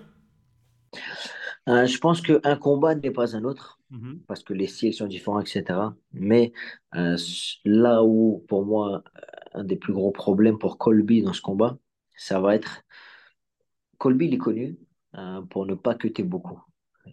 Je 1.67 1.97
pense 1.97 2.21
qu'un 2.21 2.55
combat 2.55 2.95
n'est 2.95 3.11
pas 3.11 3.35
un 3.35 3.43
autre, 3.43 3.81
mhm. 3.89 4.21
parce 4.25 4.41
que 4.41 4.53
les 4.53 4.67
styles 4.67 4.93
sont 4.93 5.07
différents, 5.07 5.41
etc. 5.41 5.65
Mais 6.13 6.53
là 6.93 8.03
où, 8.05 8.45
pour 8.47 8.65
moi, 8.65 9.03
un 9.53 9.65
des 9.65 9.75
plus 9.75 9.91
gros 9.91 10.11
problèmes 10.11 10.57
pour 10.57 10.77
Colby 10.77 11.23
dans 11.23 11.33
ce 11.33 11.41
combat, 11.41 11.77
ça 12.15 12.39
va 12.39 12.55
être 12.55 12.83
Colby, 14.03 14.25
il 14.25 14.33
est 14.33 14.37
connu 14.37 14.77
euh, 15.15 15.41
pour 15.43 15.65
ne 15.65 15.75
pas 15.75 15.95
cutter 15.95 16.23
beaucoup. 16.23 16.61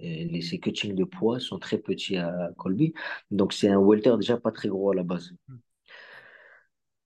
Et 0.00 0.40
ses 0.40 0.58
cuttings 0.58 0.96
de 0.96 1.04
poids 1.04 1.38
sont 1.38 1.60
très 1.60 1.78
petits 1.78 2.16
à 2.16 2.50
Colby. 2.56 2.94
Donc, 3.30 3.52
c'est 3.52 3.68
un 3.68 3.78
welter 3.78 4.16
déjà 4.16 4.36
pas 4.36 4.50
très 4.50 4.68
gros 4.68 4.90
à 4.90 4.94
la 4.96 5.04
base. 5.04 5.32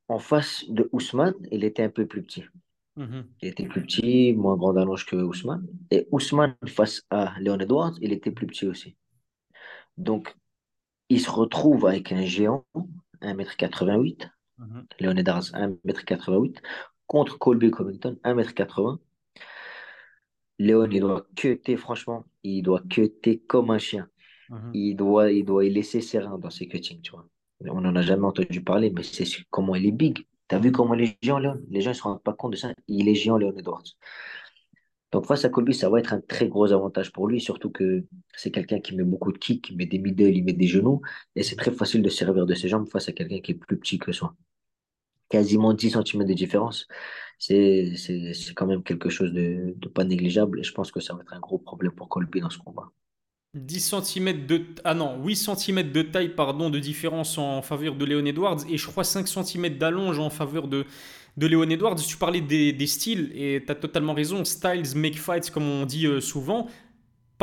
En 0.09 0.19
face 0.19 0.65
de 0.69 0.89
Ousmane, 0.93 1.35
il 1.51 1.65
était 1.65 1.83
un 1.83 1.91
peu 1.91 2.07
plus 2.07 2.23
petit. 2.23 2.45
Mm-hmm. 2.97 3.25
Il 3.43 3.49
était 3.49 3.67
plus 3.67 3.83
petit, 3.83 4.33
moins 4.33 4.57
grand 4.57 4.73
d'allonge 4.73 5.05
que 5.05 5.17
Ousmane. 5.17 5.67
Et 5.91 6.09
Ousmane, 6.13 6.57
face 6.67 7.03
à 7.11 7.35
Leon 7.41 7.59
Edwards, 7.59 7.95
il 8.01 8.13
était 8.13 8.31
plus 8.31 8.47
petit 8.47 8.67
aussi. 8.67 8.97
Donc, 9.99 10.35
il 11.11 11.21
se 11.21 11.31
retrouve 11.31 11.85
avec 11.87 12.11
un 12.11 12.25
géant, 12.25 12.65
1m88, 13.21 14.31
Mhm. 14.59 14.87
Léon 15.01 15.17
Edwards, 15.17 15.53
1m88, 15.53 16.63
contre 17.07 17.39
Colby 17.39 17.71
Covington, 17.71 18.19
1m80. 18.25 18.99
Léon, 20.59 20.87
il 20.91 21.01
doit 21.01 21.27
cutter, 21.37 21.77
franchement, 21.77 22.25
il 22.43 22.63
doit 22.63 22.83
cutter 22.89 23.39
comme 23.41 23.71
un 23.71 23.79
chien. 23.79 24.09
Mhm. 24.49 24.71
Il 24.75 24.97
doit, 24.97 25.33
il 25.33 25.45
doit 25.45 25.65
y 25.65 25.71
laisser 25.71 26.01
ses 26.01 26.19
reins 26.21 26.39
dans 26.39 26.51
ses 26.51 26.69
cuttings, 26.69 27.01
tu 27.03 27.13
vois. 27.13 27.27
On 27.63 27.81
n'en 27.81 27.97
a 27.97 28.03
jamais 28.03 28.27
entendu 28.27 28.63
parler, 28.63 28.91
mais 28.91 29.03
c'est 29.03 29.27
comment 29.51 29.75
il 29.77 29.87
est 29.87 29.93
big. 29.93 30.27
T'as 30.49 30.59
vu 30.59 30.71
Mhm. 30.71 30.73
comment 30.73 30.95
il 30.95 31.03
est 31.05 31.19
géant, 31.23 31.39
Léon? 31.39 31.61
Les 31.71 31.81
gens 31.81 31.91
ne 31.91 31.95
se 31.95 32.03
rendent 32.03 32.23
pas 32.23 32.35
compte 32.35 32.53
de 32.53 32.57
ça. 32.57 32.73
Il 32.89 33.09
est 33.09 33.15
géant, 33.15 33.39
Léon 33.39 33.57
Edwards. 33.57 33.85
Donc 35.13 35.27
face 35.27 35.45
à 35.45 35.49
Colby, 35.49 35.73
ça 35.75 35.89
va 35.89 35.99
être 36.01 36.13
un 36.13 36.21
très 36.21 36.49
gros 36.49 36.73
avantage 36.73 37.13
pour 37.13 37.29
lui, 37.29 37.41
surtout 37.41 37.71
que 37.71 38.05
c'est 38.37 38.51
quelqu'un 38.51 38.81
qui 38.81 38.97
met 38.97 39.05
beaucoup 39.05 39.33
de 39.33 39.39
kicks, 39.39 39.71
il 39.71 39.77
met 39.77 39.87
des 39.87 39.99
middle, 39.99 40.37
il 40.37 40.45
met 40.45 40.53
des 40.53 40.67
genoux, 40.67 41.01
et 41.37 41.43
c'est 41.45 41.57
très 41.57 41.71
facile 41.73 42.03
de 42.03 42.09
servir 42.09 42.47
de 42.47 42.55
ses 42.55 42.69
jambes 42.69 42.89
face 42.89 43.09
à 43.09 43.13
quelqu'un 43.13 43.41
qui 43.41 43.53
est 43.53 43.55
plus 43.55 43.79
petit 43.79 43.99
que 43.99 44.11
soi. 44.13 44.35
Quasiment 45.29 45.73
10 45.73 45.91
centimètres 45.91 46.29
de 46.29 46.35
différence, 46.35 46.87
c'est 47.39 47.93
quand 48.55 48.67
même 48.67 48.83
quelque 48.83 49.09
chose 49.09 49.33
de, 49.33 49.75
de 49.77 49.89
pas 49.89 50.05
négligeable, 50.05 50.61
et 50.61 50.63
je 50.63 50.73
pense 50.73 50.93
que 50.93 51.01
ça 51.01 51.15
va 51.15 51.23
être 51.23 51.33
un 51.33 51.41
gros 51.41 51.59
problème 51.59 51.93
pour 51.93 52.09
Colby 52.09 52.41
dans 52.41 52.51
ce 52.51 52.59
combat. 52.59 52.91
10 53.55 53.95
cm 54.03 54.47
de... 54.47 54.63
Ah 54.85 54.95
non, 54.95 55.23
8 55.25 55.37
centimètres 55.37 55.93
de 55.93 56.03
taille, 56.03 56.35
pardon, 56.35 56.71
de 56.71 56.79
différence 56.79 57.39
en 57.39 57.63
faveur 57.63 57.95
de 57.95 58.05
Léon 58.05 58.25
Edwards 58.25 58.59
et 58.69 58.77
je 58.77 58.87
crois 58.87 59.05
5 59.05 59.29
centimètres 59.29 59.79
d'allonge 59.79 60.19
en 60.19 60.29
faveur 60.29 60.67
de, 60.67 60.85
de 61.37 61.47
Léon 61.47 61.71
Edwards. 61.71 61.95
Tu 61.97 62.17
parlais 62.17 62.41
des, 62.41 62.73
des 62.73 62.87
styles 62.89 63.31
et 63.35 63.63
tu 63.65 63.71
as 63.71 63.77
totalement 63.77 64.13
raison. 64.13 64.45
Styles 64.45 64.97
make 64.97 65.17
fights, 65.19 65.51
comme 65.51 65.69
on 65.69 65.87
dit 65.87 66.07
euh, 66.07 66.21
souvent. 66.21 66.67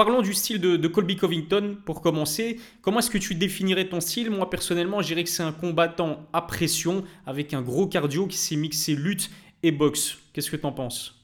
Parlons 0.04 0.24
du 0.24 0.34
style 0.34 0.60
de, 0.60 0.88
Colby 0.88 1.16
Covington 1.16 1.78
pour 1.86 2.02
commencer. 2.02 2.60
Comment 2.82 2.98
est-ce 2.98 3.12
que 3.12 3.20
tu 3.20 3.36
définirais 3.36 3.88
ton 3.88 4.02
style? 4.02 4.32
Moi, 4.32 4.50
personnellement, 4.50 5.00
je 5.04 5.06
dirais 5.06 5.24
que 5.24 5.30
c'est 5.30 5.44
un 5.44 5.52
combattant 5.52 6.26
à 6.34 6.42
pression 6.42 7.04
avec 7.28 7.54
un 7.54 7.62
gros 7.62 7.86
cardio 7.86 8.26
qui 8.26 8.36
s'est 8.36 8.56
mixé 8.56 8.96
lutte 8.96 9.30
et 9.62 9.72
boxe. 9.72 10.18
Qu'est-ce 10.34 10.50
que 10.50 10.56
tu 10.56 10.66
en 10.66 10.72
penses 10.72 11.24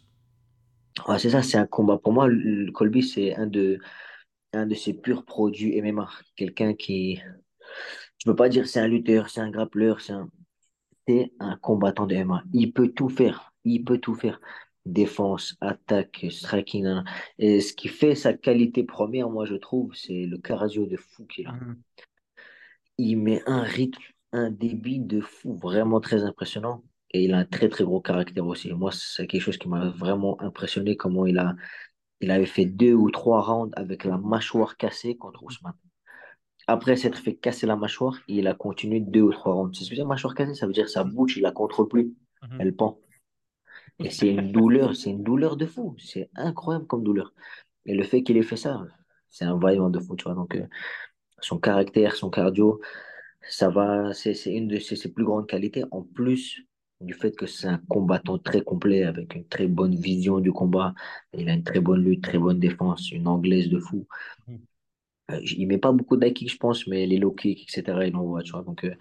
c'est 1.17 1.31
ça, 1.31 1.41
c'est 1.41 1.57
un 1.57 1.65
combat. 1.65 1.97
Pour 1.97 2.13
moi, 2.13 2.27
le- 2.27 2.71
Colby, 2.71 3.01
c'est 3.01 3.33
un 3.33 3.47
de, 3.47 3.79
un 4.53 4.67
de 4.67 4.75
ces 4.75 4.93
purs 4.93 5.25
produits 5.25 5.75
MMA. 5.75 6.07
Quelqu'un 6.35 6.75
qui, 6.75 7.19
tu 8.19 8.25
peux 8.27 8.35
pas 8.35 8.47
dire 8.47 8.67
c'est 8.67 8.79
un 8.79 8.87
lutteur, 8.87 9.31
c'est 9.31 9.41
un 9.41 9.49
grappleur, 9.49 10.01
c'est 10.01 10.13
un, 10.13 10.29
c'est 11.07 11.31
un 11.39 11.57
combattant 11.57 12.05
de 12.05 12.13
MMA. 12.13 12.43
Il 12.53 12.73
peut 12.73 12.89
tout 12.89 13.09
faire. 13.09 13.53
Il 13.63 13.83
peut 13.83 13.97
tout 13.97 14.13
faire. 14.13 14.39
Défense, 14.87 15.55
attaque, 15.61 16.25
striking. 16.29 16.83
nan, 16.83 16.95
nan. 16.95 17.05
Et 17.39 17.61
ce 17.61 17.73
qui 17.73 17.87
fait 17.87 18.15
sa 18.15 18.33
qualité 18.33 18.83
première, 18.83 19.29
moi, 19.29 19.45
je 19.45 19.55
trouve, 19.55 19.93
c'est 19.95 20.25
le 20.25 20.37
cardio 20.37 20.85
de 20.85 20.97
fou 20.97 21.25
qu'il 21.25 21.47
a. 21.47 21.51
Mhm. 21.51 21.81
Il 22.97 23.17
met 23.17 23.43
un 23.45 23.61
rythme, 23.61 24.01
un 24.31 24.49
débit 24.49 24.99
de 24.99 25.21
fou, 25.21 25.55
vraiment 25.55 25.99
très 25.99 26.23
impressionnant. 26.23 26.83
Et 27.11 27.23
il 27.25 27.33
a 27.33 27.39
un 27.39 27.45
très, 27.45 27.69
très 27.69 27.83
gros 27.83 28.01
caractère 28.01 28.45
aussi. 28.45 28.71
Moi, 28.73 28.91
c'est 28.91 29.27
quelque 29.27 29.41
chose 29.41 29.57
qui 29.57 29.69
m'a 29.69 29.89
vraiment 29.89 30.41
impressionné, 30.41 30.95
comment 30.97 31.25
il 31.25 31.37
a, 31.37 31.55
il 32.21 32.31
avait 32.31 32.45
fait 32.45 32.65
deux 32.65 32.93
ou 32.93 33.11
trois 33.11 33.41
rounds 33.41 33.73
avec 33.77 34.03
la 34.03 34.17
mâchoire 34.17 34.77
cassée 34.77 35.15
contre 35.15 35.43
Ousmane. 35.43 35.73
Après 36.69 36.97
s'être 36.97 37.17
fait 37.17 37.35
casser 37.35 37.65
la 37.65 37.77
mâchoire, 37.77 38.19
il 38.27 38.47
a 38.47 38.53
continué 38.53 38.99
deux 38.99 39.21
ou 39.21 39.31
trois 39.31 39.53
rounds. 39.53 39.77
C'est 39.77 39.85
ce 39.85 39.95
que 39.95 40.01
mâchoire 40.01 40.35
cassée, 40.35 40.53
ça 40.53 40.67
veut 40.67 40.73
dire 40.73 40.89
sa 40.89 41.03
bouche, 41.05 41.37
il 41.37 41.43
la 41.43 41.51
contrôle 41.51 41.87
plus. 41.87 42.13
Mhm. 42.41 42.57
Elle 42.59 42.75
pend. 42.75 42.99
Et 43.99 44.09
c'est 44.09 44.29
une 44.29 44.51
douleur, 44.51 44.95
c'est 44.95 45.09
une 45.09 45.23
douleur 45.23 45.57
de 45.57 45.65
fou. 45.65 45.95
C'est 45.97 46.29
incroyable 46.35 46.87
comme 46.87 47.03
douleur. 47.03 47.33
Et 47.85 47.95
le 47.95 48.03
fait 48.03 48.23
qu'il 48.23 48.37
ait 48.37 48.43
fait 48.43 48.57
ça, 48.57 48.85
c'est 49.29 49.45
un 49.45 49.57
vaillant 49.57 49.89
de 49.89 49.99
fou, 49.99 50.15
tu 50.15 50.25
vois. 50.25 50.35
Donc, 50.35 50.55
euh, 50.55 50.67
son 51.39 51.59
caractère, 51.59 52.15
son 52.15 52.29
cardio, 52.29 52.81
ça 53.49 53.69
va, 53.69 54.13
c'est 54.13 54.33
une 54.45 54.67
de 54.67 54.79
ses, 54.79 54.95
ses 54.95 55.11
plus 55.11 55.25
grandes 55.25 55.47
qualités. 55.47 55.83
En 55.91 56.03
plus 56.03 56.61
du 57.01 57.13
fait 57.13 57.35
que 57.35 57.45
c'est 57.45 57.67
un 57.67 57.77
combattant 57.89 58.39
très 58.39 58.61
complet, 58.61 59.03
avec 59.03 59.35
une 59.35 59.45
très 59.47 59.67
bonne 59.67 59.95
vision 59.95 60.39
du 60.39 60.51
combat. 60.51 60.93
Il 61.33 61.49
a 61.49 61.53
une 61.53 61.63
très 61.63 61.79
bonne 61.79 62.03
lutte, 62.03 62.23
très 62.23 62.39
bonne 62.39 62.59
défense, 62.59 63.11
une 63.11 63.27
anglaise 63.27 63.69
de 63.69 63.79
fou. 63.79 64.07
Mhm. 64.47 64.59
Euh, 65.31 65.39
il 65.43 65.67
met 65.67 65.77
pas 65.77 65.91
beaucoup 65.91 66.17
d'high 66.17 66.47
je 66.47 66.57
pense, 66.57 66.87
mais 66.87 67.05
les 67.05 67.17
low 67.17 67.31
kicks, 67.31 67.63
etc., 67.63 68.07
il 68.07 68.15
envoie, 68.15 68.43
tu 68.43 68.51
vois. 68.51 68.63
Donc, 68.63 68.83
euh, 68.85 68.95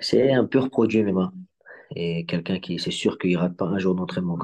c'est 0.00 0.32
un 0.32 0.46
pur 0.46 0.70
produit 0.70 1.00
MMA. 1.00 1.32
Et 1.96 2.24
quelqu'un 2.26 2.58
qui, 2.58 2.78
c'est 2.78 2.90
sûr 2.90 3.18
qu'il 3.18 3.36
rate 3.36 3.56
pas 3.56 3.66
un 3.66 3.78
jour 3.78 3.94
d'entraînement. 3.94 4.38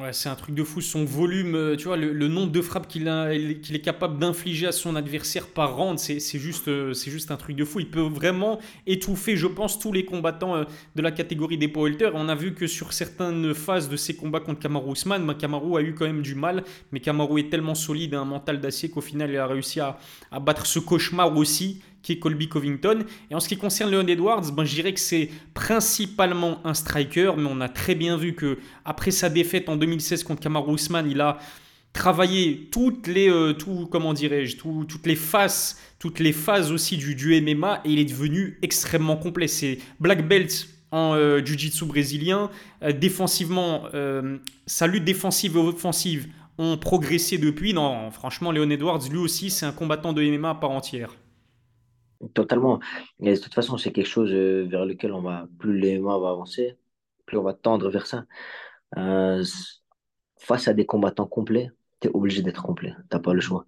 Ouais, 0.00 0.14
c'est 0.14 0.30
un 0.30 0.34
truc 0.34 0.54
de 0.54 0.64
fou. 0.64 0.80
Son 0.80 1.04
volume, 1.04 1.54
euh, 1.54 1.76
tu 1.76 1.84
vois, 1.84 1.98
le, 1.98 2.28
nombre 2.28 2.50
de 2.50 2.62
frappes 2.62 2.88
qu'il 2.88 3.06
est 3.06 3.84
capable 3.84 4.18
d'infliger 4.18 4.66
à 4.66 4.72
son 4.72 4.96
adversaire 4.96 5.48
par 5.48 5.76
round, 5.76 5.98
c'est 5.98 6.18
juste, 6.38 6.68
euh, 6.68 6.94
c'est 6.94 7.10
juste 7.10 7.30
un 7.30 7.36
truc 7.36 7.56
de 7.56 7.64
fou. 7.66 7.80
Il 7.80 7.90
peut 7.90 8.00
vraiment 8.00 8.58
étouffer, 8.86 9.36
je 9.36 9.46
pense, 9.46 9.78
tous 9.78 9.92
les 9.92 10.06
combattants 10.06 10.56
euh, 10.56 10.64
de 10.96 11.02
la 11.02 11.10
catégorie 11.10 11.58
des 11.58 11.68
powerlifters. 11.68 12.12
On 12.14 12.30
a 12.30 12.34
vu 12.34 12.54
que 12.54 12.66
sur 12.66 12.94
certaines 12.94 13.52
phases 13.52 13.90
de 13.90 13.96
ses 13.96 14.16
combats 14.16 14.40
contre 14.40 14.60
Kamaru 14.60 14.92
Usman, 14.92 15.26
ben, 15.26 15.34
Kamaru 15.34 15.76
a 15.76 15.82
eu 15.82 15.94
quand 15.94 16.06
même 16.06 16.22
du 16.22 16.36
mal, 16.36 16.64
mais 16.90 17.00
Kamaru 17.00 17.40
est 17.40 17.50
tellement 17.50 17.74
solide, 17.74 18.14
un 18.14 18.24
mental 18.24 18.60
d'acier 18.60 18.88
qu'au 18.88 19.02
final, 19.02 19.30
il 19.30 19.36
a 19.36 19.46
réussi 19.46 19.78
à, 19.80 19.98
à 20.30 20.40
battre 20.40 20.64
ce 20.64 20.78
cauchemar 20.78 21.36
aussi 21.36 21.82
qui 22.02 22.12
est 22.12 22.18
Colby 22.18 22.48
Covington. 22.48 23.04
Et 23.30 23.34
en 23.34 23.40
ce 23.40 23.48
qui 23.48 23.56
concerne 23.56 23.90
Leon 23.90 24.06
Edwards, 24.06 24.50
ben, 24.52 24.64
je 24.64 24.74
dirais 24.74 24.92
que 24.92 25.00
c'est 25.00 25.30
principalement 25.54 26.60
un 26.64 26.74
striker, 26.74 27.32
mais 27.38 27.48
on 27.50 27.60
a 27.60 27.68
très 27.68 27.94
bien 27.94 28.16
vu 28.16 28.34
que 28.34 28.58
après 28.84 29.10
sa 29.10 29.28
défaite 29.30 29.68
en 29.68 29.76
2016 29.76 30.24
contre 30.24 30.40
Kamaru 30.40 30.74
Usman, 30.74 31.10
il 31.10 31.20
a 31.20 31.38
travaillé 31.92 32.68
toutes 32.70 33.06
les, 33.06 33.28
euh, 33.30 33.52
tout, 33.52 33.86
comment 33.90 34.12
dirais-je, 34.14 34.56
tout- 34.56 34.84
toutes 34.88 35.06
les 35.06 35.16
phases, 35.16 35.78
toutes 35.98 36.20
les 36.20 36.32
phases 36.32 36.72
aussi 36.72 36.96
du, 36.96 37.14
du 37.14 37.40
MMA 37.40 37.82
et 37.84 37.90
il 37.90 37.98
est 37.98 38.04
devenu 38.04 38.58
extrêmement 38.62 39.16
complet. 39.16 39.46
C'est 39.48 39.78
black 40.00 40.26
belt 40.26 40.68
en 40.90 41.14
euh, 41.14 41.44
jiu-jitsu 41.44 41.84
brésilien. 41.84 42.50
Euh, 42.82 42.92
défensivement, 42.92 43.84
sa 44.66 44.86
lutte 44.86 45.04
défensive 45.04 45.56
et 45.56 45.60
offensive 45.60 46.28
ont 46.58 46.76
progressé 46.78 47.38
depuis. 47.38 47.74
Non, 47.74 48.10
franchement, 48.10 48.52
Leon 48.52 48.70
Edwards, 48.70 49.00
lui 49.10 49.18
aussi, 49.18 49.50
c'est 49.50 49.66
un 49.66 49.72
combattant 49.72 50.12
de 50.12 50.22
MMA 50.22 50.50
à 50.50 50.54
part 50.54 50.70
entière. 50.70 51.14
Totalement. 52.34 52.78
Et 53.20 53.32
de 53.34 53.36
toute 53.40 53.54
façon, 53.54 53.78
c'est 53.78 53.92
quelque 53.92 54.06
chose 54.06 54.30
euh, 54.32 54.64
vers 54.68 54.86
lequel 54.86 55.12
on 55.12 55.22
va, 55.22 55.48
plus 55.58 55.78
le 55.78 55.88
MMA 55.98 56.18
va 56.18 56.30
avancer, 56.30 56.78
plus 57.26 57.36
on 57.36 57.42
va 57.42 57.52
tendre 57.52 57.90
vers 57.90 58.06
ça. 58.06 58.26
Euh, 58.98 59.44
face 60.38 60.68
à 60.68 60.74
des 60.74 60.86
combattants 60.86 61.26
complets, 61.26 61.70
tu 62.00 62.08
es 62.08 62.10
obligé 62.14 62.42
d'être 62.42 62.62
complet. 62.62 62.94
T'as 63.10 63.18
pas 63.20 63.34
le 63.34 63.40
choix. 63.40 63.64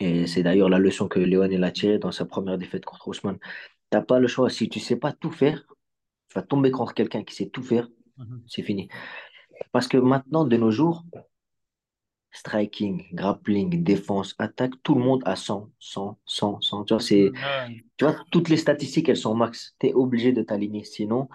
Et 0.00 0.26
c'est 0.26 0.42
d'ailleurs 0.42 0.68
la 0.70 0.78
leçon 0.78 1.08
que 1.08 1.20
Léon 1.20 1.44
il 1.50 1.64
a 1.64 1.72
tirée 1.72 1.98
dans 1.98 2.12
sa 2.12 2.24
première 2.26 2.58
défaite 2.58 2.84
contre 2.84 3.08
Ousmane. 3.08 3.38
T'as 3.90 4.02
pas 4.02 4.20
le 4.20 4.28
choix. 4.28 4.50
Si 4.50 4.68
tu 4.68 4.80
sais 4.80 4.96
pas 4.96 5.12
tout 5.12 5.30
faire, 5.32 5.64
tu 6.28 6.34
vas 6.34 6.42
tomber 6.42 6.70
contre 6.72 6.94
quelqu'un 6.94 7.24
qui 7.24 7.34
sait 7.34 7.48
tout 7.50 7.62
faire, 7.62 7.88
Mhm. 8.18 8.42
c'est 8.48 8.62
fini. 8.62 8.88
Parce 9.72 9.88
que 9.88 9.96
maintenant, 9.98 10.44
de 10.44 10.56
nos 10.56 10.70
jours, 10.70 11.04
striking, 12.34 13.04
grappling, 13.14 13.82
défense, 13.84 14.34
attaque, 14.38 14.72
tout 14.82 14.94
le 14.96 15.02
monde 15.02 15.22
a 15.24 15.36
100, 15.36 15.70
100, 15.78 16.18
100, 16.26 16.60
100. 16.60 16.84
Tu 16.84 16.94
vois, 16.94 17.00
c'est, 17.00 17.32
tu 17.96 18.04
vois, 18.04 18.16
toutes 18.30 18.48
les 18.48 18.56
statistiques, 18.56 19.08
elles 19.08 19.16
sont 19.16 19.30
au 19.30 19.34
max. 19.34 19.76
Tu 19.78 19.86
es 19.88 19.94
obligé 19.94 20.32
de 20.32 20.42
t'aligner. 20.42 20.84
Sinon, 20.84 21.28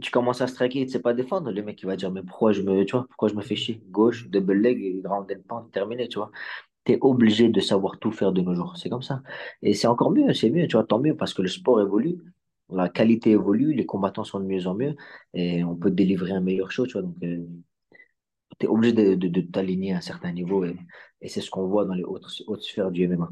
tu 0.00 0.10
commences 0.10 0.40
à 0.40 0.48
striker 0.48 0.82
et 0.82 0.86
tu 0.86 0.92
sais 0.92 1.00
pas 1.00 1.14
défendre. 1.14 1.50
Le 1.52 1.62
mec, 1.62 1.80
il 1.82 1.86
va 1.86 1.96
dire, 1.96 2.10
mais 2.10 2.22
pourquoi 2.22 2.52
je 2.52 2.62
me, 2.62 2.84
tu 2.84 2.92
vois, 2.92 3.06
pourquoi 3.08 3.28
je 3.28 3.34
me 3.34 3.42
fais 3.42 3.56
chier? 3.56 3.80
Gauche, 3.90 4.28
double 4.28 4.54
leg, 4.54 5.02
ground 5.02 5.30
and 5.30 5.42
pound, 5.48 5.70
terminé, 5.72 6.08
tu 6.08 6.18
vois. 6.18 6.30
Tu 6.84 6.92
es 6.92 6.98
obligé 7.00 7.48
de 7.48 7.60
savoir 7.60 7.98
tout 7.98 8.10
faire 8.10 8.32
de 8.32 8.40
nos 8.42 8.54
jours. 8.54 8.76
C'est 8.76 8.90
comme 8.90 9.02
ça. 9.02 9.22
Et 9.62 9.74
c'est 9.74 9.86
encore 9.86 10.10
mieux, 10.10 10.34
c'est 10.34 10.50
mieux, 10.50 10.66
tu 10.66 10.76
vois, 10.76 10.84
tant 10.84 10.98
mieux 10.98 11.16
parce 11.16 11.32
que 11.32 11.42
le 11.42 11.48
sport 11.48 11.80
évolue, 11.80 12.18
la 12.70 12.88
qualité 12.88 13.30
évolue, 13.30 13.72
les 13.74 13.86
combattants 13.86 14.24
sont 14.24 14.40
de 14.40 14.46
mieux 14.46 14.66
en 14.66 14.74
mieux 14.74 14.96
et 15.32 15.64
on 15.64 15.76
peut 15.76 15.90
délivrer 15.90 16.32
un 16.32 16.40
meilleur 16.40 16.72
show, 16.72 16.86
tu 16.86 16.94
vois. 16.94 17.02
Donc, 17.02 17.14
tu 18.58 18.66
es 18.66 18.68
obligé 18.68 18.92
de, 18.92 19.14
de, 19.14 19.40
t'aligner 19.40 19.94
à 19.94 19.98
un 19.98 20.00
certain 20.00 20.32
niveau 20.32 20.64
et, 20.64 20.76
et 21.20 21.28
c'est 21.28 21.40
ce 21.40 21.50
qu'on 21.50 21.66
voit 21.66 21.84
dans 21.84 21.94
les 21.94 22.04
hautes, 22.04 22.26
hautes 22.46 22.62
sphères 22.62 22.90
du 22.90 23.06
MMA. 23.08 23.30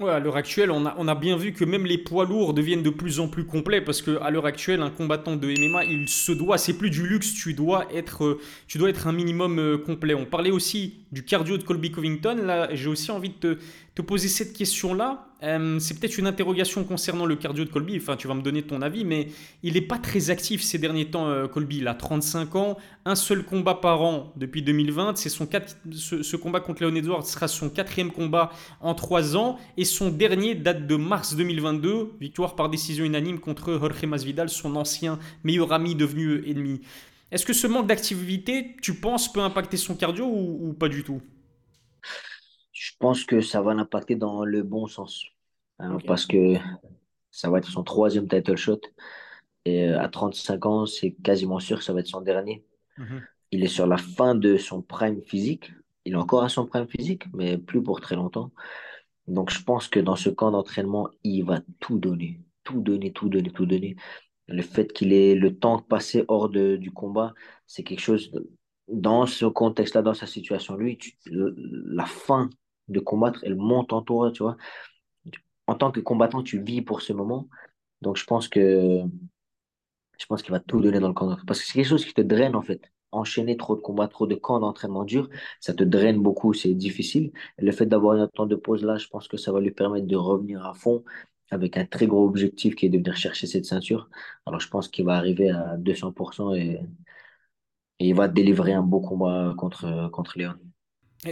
Ouais, 0.00 0.12
à 0.12 0.20
l'heure 0.20 0.36
actuelle, 0.36 0.70
on 0.70 0.86
a, 0.86 0.94
on 0.96 1.08
a 1.08 1.16
bien 1.16 1.36
vu 1.36 1.52
que 1.52 1.64
même 1.64 1.84
les 1.84 1.98
poids 1.98 2.24
lourds 2.24 2.54
deviennent 2.54 2.84
de 2.84 2.90
plus 2.90 3.18
en 3.18 3.26
plus 3.26 3.44
complets 3.44 3.80
parce 3.80 4.00
que 4.00 4.16
à 4.22 4.30
l'heure 4.30 4.46
actuelle, 4.46 4.80
un 4.80 4.90
combattant 4.90 5.34
de 5.34 5.48
MMA, 5.48 5.86
il 5.86 6.08
se 6.08 6.30
doit, 6.30 6.56
c'est 6.56 6.74
plus 6.78 6.90
du 6.90 7.04
luxe, 7.04 7.34
tu 7.34 7.52
dois 7.52 7.92
être, 7.92 8.38
tu 8.68 8.78
dois 8.78 8.90
être 8.90 9.08
un 9.08 9.12
minimum 9.12 9.58
euh, 9.58 9.76
complet. 9.76 10.14
On 10.14 10.24
parlait 10.24 10.52
aussi 10.52 11.04
du 11.10 11.24
cardio 11.24 11.58
de 11.58 11.64
Colby 11.64 11.90
Covington. 11.90 12.36
Là, 12.44 12.72
j'ai 12.76 12.88
aussi 12.88 13.10
envie 13.10 13.30
de 13.30 13.34
te, 13.34 13.58
te 13.98 14.02
poser 14.02 14.28
cette 14.28 14.52
question-là. 14.52 15.26
Euh, 15.42 15.80
c'est 15.80 15.98
peut-être 15.98 16.18
une 16.18 16.28
interrogation 16.28 16.84
concernant 16.84 17.26
le 17.26 17.34
cardio 17.34 17.64
de 17.64 17.68
Colby. 17.70 17.96
Enfin, 17.96 18.14
tu 18.16 18.28
vas 18.28 18.34
me 18.34 18.42
donner 18.42 18.62
ton 18.62 18.80
avis, 18.80 19.04
mais 19.04 19.26
il 19.64 19.74
n'est 19.74 19.80
pas 19.80 19.98
très 19.98 20.30
actif 20.30 20.62
ces 20.62 20.78
derniers 20.78 21.06
temps. 21.10 21.26
euh, 21.28 21.48
Colby, 21.48 21.78
il 21.78 21.88
a 21.88 21.94
35 21.94 22.54
ans, 22.54 22.76
un 23.04 23.16
seul 23.16 23.42
combat 23.44 23.74
par 23.74 24.02
an 24.02 24.32
depuis 24.36 24.62
2020. 24.62 25.16
C'est 25.16 25.28
son 25.30 25.46
quatre- 25.46 25.76
ce, 25.90 26.36
combat 26.36 26.60
contre 26.60 26.84
Leon 26.84 26.94
Edwards 26.94 27.26
sera 27.26 27.48
son 27.48 27.70
quatrième 27.70 28.12
combat 28.12 28.52
en 28.80 28.94
trois 28.94 29.36
ans 29.36 29.58
et 29.76 29.84
son 29.84 30.10
dernier 30.10 30.54
date 30.54 30.86
de 30.86 30.94
mars 30.94 31.34
2022, 31.34 32.12
victoire 32.20 32.54
par 32.54 32.68
décision 32.68 33.04
unanime 33.04 33.40
contre 33.40 33.72
Jorge 33.80 34.04
Masvidal, 34.04 34.48
son 34.48 34.76
ancien 34.76 35.18
meilleur 35.42 35.72
ami 35.72 35.96
devenu 35.96 36.48
ennemi. 36.48 36.82
Est-ce 37.32 37.44
que 37.44 37.52
ce 37.52 37.66
manque 37.66 37.88
d'activité, 37.88 38.76
tu 38.80 38.94
penses, 38.94 39.32
peut 39.32 39.40
impacter 39.40 39.76
son 39.76 39.96
cardio 39.96 40.24
ou, 40.24 40.72
pas 40.78 40.88
du 40.88 41.02
tout? 41.02 41.20
Pense 42.98 43.24
que 43.24 43.40
ça 43.40 43.62
va 43.62 43.74
l'impacter 43.74 44.16
dans 44.16 44.44
le 44.44 44.62
bon 44.62 44.86
sens. 44.86 45.26
hein, 45.78 45.98
parce 46.06 46.26
que 46.26 46.54
ça 47.30 47.50
va 47.50 47.58
être 47.58 47.68
son 47.70 47.84
troisième 47.84 48.28
title 48.28 48.56
shot. 48.56 48.80
Et 49.64 49.88
euh, 49.88 50.00
à 50.00 50.08
35 50.08 50.66
ans, 50.66 50.86
c'est 50.86 51.12
quasiment 51.12 51.60
sûr 51.60 51.78
que 51.78 51.84
ça 51.84 51.92
va 51.92 52.00
être 52.00 52.06
son 52.06 52.20
dernier. 52.22 52.64
Mhm. 52.98 53.22
Il 53.52 53.64
est 53.64 53.68
sur 53.68 53.86
la 53.86 53.96
fin 53.98 54.34
de 54.34 54.56
son 54.56 54.82
prime 54.82 55.22
physique. 55.22 55.72
Il 56.04 56.14
est 56.14 56.16
encore 56.16 56.42
à 56.44 56.48
son 56.48 56.66
prime 56.66 56.88
physique, 56.88 57.24
mais 57.34 57.58
plus 57.58 57.82
pour 57.82 58.00
très 58.00 58.16
longtemps. 58.16 58.52
Donc 59.26 59.50
je 59.50 59.62
pense 59.62 59.88
que 59.88 60.00
dans 60.00 60.16
ce 60.16 60.30
camp 60.30 60.50
d'entraînement, 60.50 61.10
il 61.24 61.42
va 61.44 61.60
tout 61.80 61.98
donner. 61.98 62.40
Tout 62.64 62.80
donner, 62.80 63.12
tout 63.12 63.28
donner, 63.28 63.50
tout 63.50 63.66
donner. 63.66 63.96
Le 64.48 64.62
fait 64.62 64.92
qu'il 64.92 65.12
ait 65.12 65.34
le 65.34 65.56
temps 65.56 65.78
passé 65.80 66.24
hors 66.28 66.48
de, 66.48 66.76
du 66.76 66.90
combat, 66.90 67.34
c'est 67.66 67.82
quelque 67.84 68.00
chose, 68.00 68.30
de- 68.32 68.50
dans 68.88 69.26
ce 69.26 69.44
contexte-là, 69.46 70.02
dans 70.02 70.14
sa 70.14 70.26
situation, 70.26 70.76
lui, 70.76 70.96
tu- 70.98 71.18
la 71.26 72.06
fin 72.06 72.48
de 72.88 73.00
combattre, 73.00 73.40
elle 73.44 73.56
monte 73.56 73.92
en 73.92 74.02
toi, 74.02 74.30
tu 74.32 74.42
vois. 74.42 74.56
En 75.66 75.74
tant 75.76 75.90
que 75.92 76.00
combattant, 76.00 76.42
tu 76.42 76.60
vis 76.62 76.82
pour 76.82 77.02
ce 77.02 77.12
moment. 77.12 77.48
Donc 78.02 78.16
je 78.16 78.24
pense 78.24 78.48
que 78.48 79.02
je 80.18 80.26
pense 80.26 80.42
qu'il 80.42 80.52
va 80.52 80.60
tout 80.60 80.80
donner 80.80 81.00
dans 81.00 81.08
le 81.08 81.14
camp. 81.14 81.36
Parce 81.46 81.60
que 81.60 81.66
c'est 81.66 81.74
quelque 81.74 81.88
chose 81.88 82.04
qui 82.04 82.14
te 82.14 82.20
draine, 82.20 82.56
en 82.56 82.62
fait. 82.62 82.90
Enchaîner 83.12 83.56
trop 83.56 83.74
de 83.76 83.80
combats, 83.80 84.08
trop 84.08 84.26
de 84.26 84.34
camps 84.34 84.60
d'entraînement 84.60 85.04
dur, 85.04 85.30
ça 85.60 85.72
te 85.72 85.82
draine 85.82 86.20
beaucoup, 86.20 86.52
c'est 86.52 86.74
difficile. 86.74 87.32
Le 87.58 87.72
fait 87.72 87.86
d'avoir 87.86 88.18
un 88.20 88.28
temps 88.28 88.44
de 88.46 88.54
pause 88.56 88.84
là, 88.84 88.98
je 88.98 89.06
pense 89.08 89.28
que 89.28 89.38
ça 89.38 89.50
va 89.52 89.60
lui 89.60 89.70
permettre 89.70 90.06
de 90.06 90.16
revenir 90.16 90.66
à 90.66 90.74
fond 90.74 91.04
avec 91.50 91.78
un 91.78 91.86
très 91.86 92.06
gros 92.06 92.26
objectif 92.26 92.74
qui 92.74 92.84
est 92.86 92.88
de 92.90 92.98
venir 92.98 93.16
chercher 93.16 93.46
cette 93.46 93.64
ceinture. 93.64 94.10
Alors 94.44 94.60
je 94.60 94.68
pense 94.68 94.88
qu'il 94.88 95.06
va 95.06 95.14
arriver 95.16 95.48
à 95.50 95.76
200% 95.78 96.54
et, 96.54 96.80
et 98.00 98.08
il 98.08 98.14
va 98.14 98.26
délivrer 98.28 98.72
un 98.72 98.82
beau 98.82 99.00
combat 99.00 99.54
contre 99.56 100.38
Léon. 100.38 100.54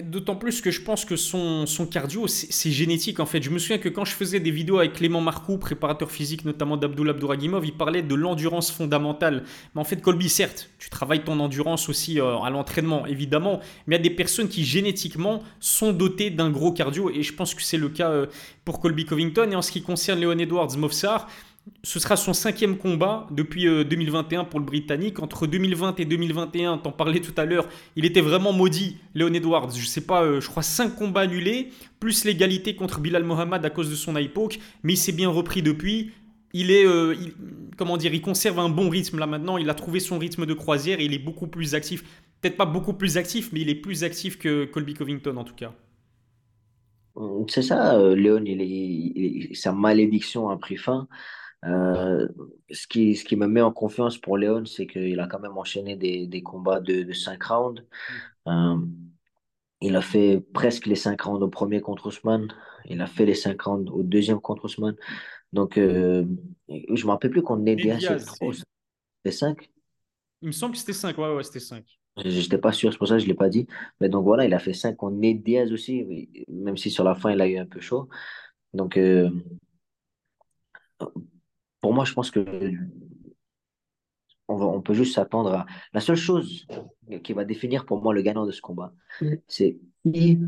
D'autant 0.03 0.35
plus 0.35 0.61
que 0.61 0.73
je 0.73 0.83
pense 0.83 1.05
que 1.05 1.15
son, 1.15 1.65
son 1.65 1.87
cardio, 1.87 2.27
c'est 2.27 2.73
génétique 2.73 3.21
en 3.21 3.27
fait. 3.27 3.41
Je 3.41 3.51
me 3.51 3.59
souviens 3.61 3.79
que 3.79 3.89
quand 3.89 4.05
je 4.05 4.15
faisais 4.15 4.41
des 4.41 4.51
vidéos 4.51 4.79
avec 4.79 4.95
Clément 4.95 5.21
Marcoux, 5.21 5.59
préparateur 5.59 6.11
physique 6.11 6.45
notamment 6.45 6.77
d'Abdullah 6.77 7.13
Abdouragimov, 7.13 7.65
il 7.65 7.73
parlait 7.73 8.03
de 8.03 8.15
l'endurance 8.17 8.73
fondamentale. 8.73 9.45
Mais 9.75 9.81
en 9.81 9.85
fait, 9.85 10.03
Colby, 10.03 10.29
certes, 10.29 10.71
tu 10.81 10.91
travailles 10.91 11.23
ton 11.23 11.39
endurance 11.39 11.89
aussi 11.89 12.21
euh, 12.21 12.37
à 12.39 12.51
l'entraînement, 12.51 13.07
évidemment, 13.07 13.61
mais 13.87 13.95
il 13.95 13.99
y 13.99 14.01
a 14.01 14.03
des 14.03 14.15
personnes 14.15 14.49
qui 14.49 14.65
génétiquement 14.65 15.45
sont 15.61 15.93
dotées 15.93 16.31
d'un 16.31 16.51
gros 16.51 16.73
cardio 16.73 17.09
et 17.09 17.23
je 17.23 17.33
pense 17.33 17.55
que 17.55 17.63
c'est 17.63 17.79
le 17.79 17.89
cas 17.89 18.11
euh, 18.11 18.27
pour 18.65 18.81
Colby 18.81 19.05
Covington. 19.05 19.49
Et 19.53 19.55
en 19.55 19.63
ce 19.63 19.71
qui 19.71 19.83
concerne 19.83 20.21
Leon 20.21 20.39
Edwards 20.39 20.77
Movsar, 20.77 21.29
ce 21.83 21.99
sera 21.99 22.17
son 22.17 22.33
cinquième 22.33 22.77
combat 22.79 23.27
depuis 23.31 23.67
euh, 23.67 23.85
2021 23.85 24.45
pour 24.45 24.61
le 24.61 24.67
Britannique. 24.67 25.21
Entre 25.21 25.47
2020 25.47 25.99
et 26.01 26.05
2021, 26.05 26.79
t'en 26.79 26.93
parlais 26.93 27.21
tout 27.21 27.35
à 27.37 27.45
l'heure, 27.45 27.69
il 27.97 28.05
était 28.05 28.21
vraiment 28.21 28.53
maudit, 28.53 28.99
Leon 29.15 29.33
Edwards. 29.33 29.71
Je 29.77 29.87
sais 29.87 30.01
pas, 30.01 30.23
euh, 30.23 30.41
je 30.41 30.49
crois 30.49 30.63
5 30.63 30.95
combats 30.95 31.23
annulés, 31.23 31.71
plus 32.01 32.25
l'égalité 32.25 32.77
contre 32.77 33.01
Bilal 33.01 33.25
Mohamed 33.25 33.65
à 33.65 33.71
cause 33.71 33.91
de 33.91 33.95
son 33.95 34.17
eye 34.17 34.29
poke, 34.29 34.59
mais 34.83 34.95
il 34.95 34.99
s'est 34.99 35.13
bien 35.13 35.29
repris 35.29 35.63
depuis. 35.63 36.13
Il 36.53 36.71
est, 36.71 36.87
euh, 36.87 37.15
comment 37.77 37.97
dire, 37.97 38.15
il 38.15 38.23
conserve 38.23 38.59
un 38.59 38.69
bon 38.69 38.89
rythme 38.89 39.19
là 39.19 39.27
maintenant. 39.27 39.59
Il 39.59 39.69
a 39.69 39.75
trouvé 39.75 40.01
son 40.01 40.19
rythme 40.19 40.47
de 40.47 40.55
croisière 40.55 41.01
et 41.01 41.05
il 41.05 41.13
est 41.13 41.19
beaucoup 41.19 41.49
plus 41.49 41.75
actif. 41.75 42.03
Peut-être 42.41 42.57
pas 42.57 42.67
beaucoup 42.67 42.95
plus 42.95 43.17
actif, 43.17 43.51
mais 43.53 43.61
il 43.61 43.69
est 43.69 43.75
plus 43.75 44.05
actif 44.05 44.39
que 44.39 44.65
Colby 44.65 44.95
Covington 44.95 45.37
en 45.37 45.45
tout 45.45 45.55
cas. 45.55 45.73
C'est 47.49 47.63
ça, 47.63 47.97
euh, 47.99 48.15
Léon, 48.15 48.45
sa 49.55 49.73
malédiction 49.73 50.49
a 50.51 50.57
pris 50.57 50.77
fin. 50.77 51.09
Euh, 51.67 52.29
ce 52.71 52.87
qui, 52.87 53.15
ce 53.17 53.25
qui 53.25 53.37
me 53.37 53.47
met 53.47 53.61
en 53.61 53.73
confiance 53.73 54.19
pour 54.19 54.39
Léon, 54.39 54.65
c'est 54.67 54.87
qu'il 54.87 55.19
a 55.21 55.27
quand 55.27 55.41
même 55.41 55.57
enchaîné 55.57 55.97
des, 55.97 56.27
des 56.27 56.43
combats 56.43 56.81
de, 56.81 57.03
de 57.03 57.13
5 57.13 57.43
rounds. 57.43 57.83
Euh, 58.47 58.77
il 59.81 59.97
a 59.97 60.01
fait 60.01 60.41
presque 60.55 60.87
les 60.87 60.95
5 60.95 61.21
rounds 61.21 61.43
au 61.43 61.49
premier 61.49 61.81
contre 61.81 62.07
Ousmane. 62.07 62.49
Il 62.87 63.01
a 63.01 63.07
fait 63.07 63.27
les 63.27 63.35
5 63.35 63.61
rounds 63.61 63.91
au 63.91 64.03
deuxième 64.03 64.41
contre 64.41 64.67
Ousmane. 64.67 64.97
Donc, 65.53 65.79
euh, 65.79 66.25
je 66.69 67.05
me 67.05 67.11
rappelle 67.11 67.31
plus 67.31 67.43
qu'on 67.43 67.65
est 67.67 67.77
c'est 67.77 67.97
Diaz, 67.97 68.25
3 68.25 68.53
c'est 69.25 69.33
5. 69.33 69.71
il 70.43 70.47
me 70.47 70.53
semble 70.53 70.73
que 70.73 70.79
c'était 70.79 70.93
5. 70.93 71.19
ouais, 71.19 71.35
ouais, 71.35 71.43
c'était 71.43 71.61
5. 71.61 71.85
Je 72.25 72.41
n'étais 72.41 72.59
pas 72.59 72.73
sûr, 72.73 72.93
c'est 72.93 72.99
pour 72.99 73.09
ça 73.09 73.15
que 73.15 73.21
je 73.21 73.25
ne 73.25 73.31
l'ai 73.31 73.37
pas 73.37 73.49
dit. 73.49 73.67
Mais 74.01 74.09
donc 74.09 74.25
voilà, 74.25 74.47
il 74.47 74.55
a 74.55 74.59
fait 74.59 74.73
5 74.73 74.97
contre 74.97 75.17
Ned 75.17 75.43
Diaz 75.43 75.73
aussi, 75.73 76.29
même 76.49 76.77
si 76.77 76.91
sur 76.91 77.05
la 77.05 77.15
fin, 77.15 77.33
il 77.33 77.41
a 77.41 77.49
eu 77.49 77.59
un 77.59 77.67
peu 77.67 77.81
chaud. 77.81 78.09
Donc, 78.73 78.97
euh, 78.97 79.31
pour 81.87 81.95
moi, 81.95 82.05
je 82.05 82.15
pense 82.15 82.33
que 82.33 82.45
on 84.49 84.57
va, 84.57 84.67
on 84.67 84.83
peut 84.83 84.93
juste 84.93 85.15
s'attendre 85.15 85.53
à. 85.53 85.67
La 85.93 86.01
seule 86.01 86.17
chose 86.17 86.67
qui 87.23 87.33
va 87.33 87.45
définir 87.45 87.87
pour 87.87 88.03
moi 88.03 88.13
le 88.13 88.23
gagnant 88.23 88.45
de 88.45 88.51
ce 88.51 88.61
combat, 88.61 88.93
Mm. 89.21 89.35
c'est 89.47 89.79
qui 90.13 90.41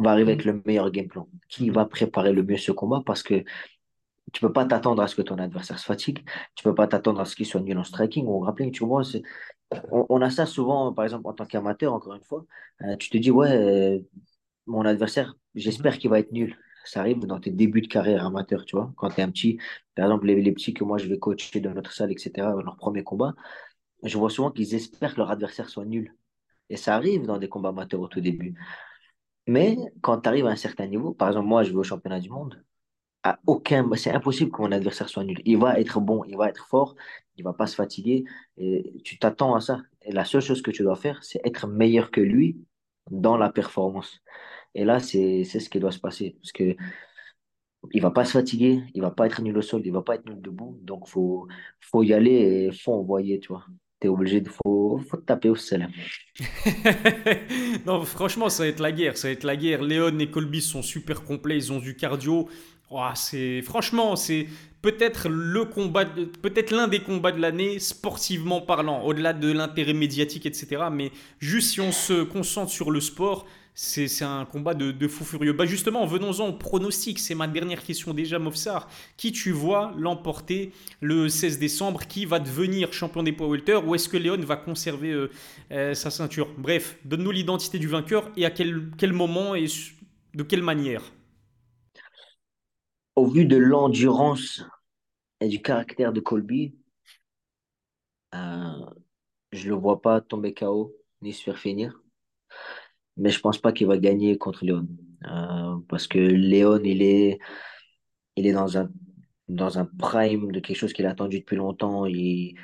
va 0.00 0.10
arriver 0.10 0.32
avec 0.32 0.44
le 0.44 0.60
meilleur 0.66 0.90
game 0.90 1.06
plan, 1.06 1.28
qui 1.48 1.70
va 1.70 1.84
préparer 1.86 2.32
le 2.32 2.42
mieux 2.42 2.56
ce 2.56 2.72
combat, 2.72 3.04
parce 3.06 3.22
que 3.22 3.44
tu 4.32 4.40
peux 4.40 4.52
pas 4.52 4.64
t'attendre 4.64 5.00
à 5.00 5.06
ce 5.06 5.14
que 5.14 5.22
ton 5.22 5.38
adversaire 5.38 5.78
se 5.78 5.84
fatigue, 5.84 6.24
tu 6.56 6.64
peux 6.64 6.74
pas 6.74 6.88
t'attendre 6.88 7.20
à 7.20 7.24
ce 7.24 7.36
qu'il 7.36 7.46
soit 7.46 7.60
nul 7.60 7.78
en 7.78 7.84
striking 7.84 8.26
ou 8.26 8.34
en 8.34 8.40
grappling, 8.40 8.72
tu 8.72 8.84
vois. 8.84 9.02
On, 9.92 10.06
on 10.08 10.20
a 10.22 10.30
ça 10.30 10.44
souvent, 10.44 10.92
par 10.92 11.04
exemple, 11.04 11.28
en 11.28 11.34
tant 11.34 11.46
qu'amateur, 11.46 11.94
encore 11.94 12.14
une 12.14 12.24
fois. 12.24 12.44
Euh, 12.82 12.96
tu 12.96 13.10
te 13.10 13.16
dis, 13.16 13.30
ouais, 13.30 13.52
euh, 13.52 14.00
mon 14.66 14.84
adversaire, 14.84 15.36
j'espère 15.54 15.98
qu'il 15.98 16.10
va 16.10 16.18
être 16.18 16.32
nul. 16.32 16.56
Ça 16.88 17.00
arrive 17.00 17.20
dans 17.26 17.40
tes 17.40 17.50
débuts 17.50 17.82
de 17.82 17.88
carrière 17.88 18.26
amateur, 18.26 18.64
tu 18.64 18.76
vois, 18.76 18.92
quand 18.96 19.10
tu 19.10 19.20
es 19.20 19.24
un 19.24 19.30
petit, 19.30 19.58
par 19.94 20.06
exemple, 20.06 20.26
les, 20.26 20.52
petits 20.52 20.74
que 20.74 20.84
moi 20.84 20.98
je 20.98 21.08
vais 21.08 21.18
coacher 21.18 21.60
dans 21.60 21.72
notre 21.74 21.92
salle, 21.92 22.12
etc., 22.12 22.52
dans 22.52 22.62
leur 22.62 22.76
premier 22.76 23.04
combat, 23.04 23.34
je 24.02 24.18
vois 24.18 24.30
souvent 24.30 24.50
qu'ils 24.50 24.74
espèrent 24.74 25.14
que 25.14 25.18
leur 25.20 25.30
adversaire 25.30 25.68
soit 25.68 25.84
nul. 25.84 26.14
Et 26.70 26.76
ça 26.76 26.94
arrive 26.96 27.26
dans 27.26 27.38
des 27.38 27.48
combats 27.48 27.70
amateurs 27.70 28.00
au 28.00 28.08
tout 28.08 28.20
début. 28.20 28.54
Mais 29.46 29.76
quand 30.02 30.20
tu 30.20 30.28
arrives 30.28 30.46
à 30.46 30.50
un 30.50 30.56
certain 30.56 30.86
niveau, 30.86 31.14
par 31.14 31.28
exemple, 31.28 31.46
moi, 31.48 31.62
je 31.62 31.70
vais 31.70 31.76
au 31.78 31.82
championnat 31.84 32.20
du 32.20 32.30
monde, 32.30 32.64
à 33.22 33.40
aucun, 33.46 33.88
c'est 33.96 34.12
impossible 34.12 34.50
que 34.52 34.62
mon 34.62 34.72
adversaire 34.72 35.08
soit 35.08 35.24
nul. 35.24 35.40
Il 35.44 35.58
va 35.58 35.80
être 35.80 36.00
bon, 36.00 36.24
il 36.24 36.36
va 36.36 36.48
être 36.48 36.66
fort, 36.66 36.94
il 37.36 37.44
va 37.44 37.52
pas 37.52 37.66
se 37.66 37.74
fatiguer. 37.74 38.24
Et 38.56 39.00
tu 39.04 39.18
t'attends 39.18 39.54
à 39.54 39.60
ça. 39.60 39.82
Et 40.02 40.12
la 40.12 40.24
seule 40.24 40.42
chose 40.42 40.62
que 40.62 40.70
tu 40.70 40.82
dois 40.82 40.96
faire, 40.96 41.22
c'est 41.24 41.40
être 41.44 41.66
meilleur 41.66 42.10
que 42.10 42.20
lui 42.20 42.58
dans 43.10 43.36
la 43.36 43.50
performance. 43.50 44.20
Et 44.76 44.84
là, 44.84 45.00
c'est, 45.00 45.42
ce 45.44 45.68
qui 45.70 45.80
doit 45.80 45.90
se 45.90 45.98
passer. 45.98 46.36
Parce 46.40 46.52
que 46.52 46.76
il 47.92 48.02
va 48.02 48.10
pas 48.10 48.24
se 48.24 48.32
fatiguer, 48.32 48.82
il 48.94 49.00
va 49.00 49.10
pas 49.10 49.26
être 49.26 49.40
nul 49.42 49.56
au 49.56 49.62
sol, 49.62 49.80
il 49.84 49.92
va 49.92 50.02
pas 50.02 50.16
être 50.16 50.26
nul 50.26 50.40
debout. 50.40 50.78
Donc, 50.82 51.08
faut, 51.08 51.48
faut 51.80 52.02
y 52.02 52.12
aller 52.12 52.30
et 52.30 52.72
faut 52.72 52.92
envoyer, 52.92 53.40
tu 53.40 53.48
vois. 53.48 53.64
T'es 54.00 54.08
obligé 54.08 54.42
de, 54.42 54.50
faut, 54.50 55.00
faut 55.08 55.16
te 55.16 55.24
taper 55.24 55.48
au 55.48 55.56
salam. 55.56 55.90
non, 57.86 58.02
franchement, 58.02 58.50
ça 58.50 58.64
va 58.64 58.68
être 58.68 58.80
la 58.80 58.92
guerre. 58.92 59.16
Ça 59.16 59.28
va 59.28 59.32
être 59.32 59.44
la 59.44 59.56
guerre. 59.56 59.82
Léon 59.82 60.18
et 60.18 60.30
Colby 60.30 60.60
sont 60.60 60.82
super 60.82 61.24
complets. 61.24 61.56
Ils 61.56 61.72
ont 61.72 61.78
du 61.78 61.96
cardio. 61.96 62.48
C'est 63.14 63.62
franchement, 63.62 64.14
c'est 64.14 64.46
peut-être 64.82 65.28
le 65.28 65.64
combat, 65.64 66.04
peut-être 66.04 66.70
l'un 66.70 66.86
des 66.86 67.00
combats 67.00 67.32
de 67.32 67.40
l'année 67.40 67.78
sportivement 67.78 68.60
parlant, 68.60 69.02
au-delà 69.02 69.32
de 69.32 69.50
l'intérêt 69.50 69.94
médiatique, 69.94 70.46
etc. 70.46 70.84
Mais 70.92 71.10
juste 71.40 71.72
si 71.72 71.80
on 71.80 71.90
se 71.90 72.22
concentre 72.22 72.70
sur 72.70 72.90
le 72.90 73.00
sport, 73.00 73.46
c'est 73.78 74.24
un 74.24 74.46
combat 74.46 74.72
de, 74.72 75.06
fou 75.06 75.22
furieux. 75.22 75.52
Bah 75.52 75.66
justement, 75.66 76.06
venons-en 76.06 76.48
au 76.48 76.52
pronostic. 76.54 77.18
C'est 77.18 77.34
ma 77.34 77.46
dernière 77.46 77.84
question 77.84 78.14
déjà, 78.14 78.38
Mofsar. 78.38 78.88
Qui 79.18 79.32
tu 79.32 79.52
vois 79.52 79.92
l'emporter 79.98 80.72
le 81.02 81.28
16 81.28 81.58
décembre 81.58 82.06
Qui 82.06 82.24
va 82.24 82.38
devenir 82.38 82.94
champion 82.94 83.22
des 83.22 83.32
poids 83.32 83.48
welter 83.48 83.76
Ou 83.86 83.94
est-ce 83.94 84.08
que 84.08 84.16
Léon 84.16 84.38
va 84.38 84.56
conserver 84.56 85.10
euh, 85.10 85.30
euh, 85.72 85.92
sa 85.92 86.10
ceinture? 86.10 86.48
Bref, 86.56 86.98
donne-nous 87.04 87.30
l'identité 87.30 87.78
du 87.78 87.86
vainqueur 87.86 88.30
et 88.34 88.46
à 88.46 88.50
quel, 88.50 88.90
quel 88.96 89.12
moment 89.12 89.54
et 89.54 89.66
de 90.32 90.42
quelle 90.42 90.62
manière? 90.62 91.02
Au 93.14 93.26
vu 93.26 93.44
de 93.44 93.58
l'endurance 93.58 94.64
et 95.42 95.48
du 95.48 95.60
caractère 95.60 96.14
de 96.14 96.20
Colby, 96.20 96.74
euh, 98.34 98.86
je 99.52 99.68
le 99.68 99.74
vois 99.74 100.00
pas 100.00 100.22
tomber 100.22 100.54
KO 100.54 100.94
ni 101.20 101.34
se 101.34 101.42
faire 101.42 101.58
finir. 101.58 102.00
Mais 103.16 103.30
je 103.30 103.40
pense 103.40 103.58
pas 103.58 103.72
qu'il 103.72 103.86
va 103.86 103.98
gagner 103.98 104.36
contre 104.38 104.64
Léon. 104.64 104.86
Euh, 105.24 105.76
parce 105.88 106.06
que 106.06 106.18
Léon, 106.18 106.80
il 106.84 107.02
est, 107.02 107.38
il 108.36 108.46
est 108.46 108.52
dans 108.52 108.78
un, 108.78 108.90
dans 109.48 109.78
un 109.78 109.86
prime 109.86 110.52
de 110.52 110.60
quelque 110.60 110.76
chose 110.76 110.92
qu'il 110.92 111.06
a 111.06 111.10
attendu 111.10 111.40
depuis 111.40 111.56
longtemps. 111.56 112.06
Il, 112.06 112.56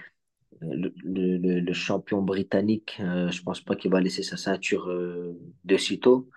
le, 0.62 1.60
le, 1.60 1.72
champion 1.72 2.22
britannique, 2.22 2.98
euh, 3.00 3.30
je 3.30 3.42
pense 3.42 3.60
pas 3.60 3.76
qu'il 3.76 3.90
va 3.90 4.00
laisser 4.00 4.22
sa 4.22 4.36
ceinture 4.36 4.88
euh, 4.88 5.38
de 5.64 5.76
sitôt. 5.76 6.28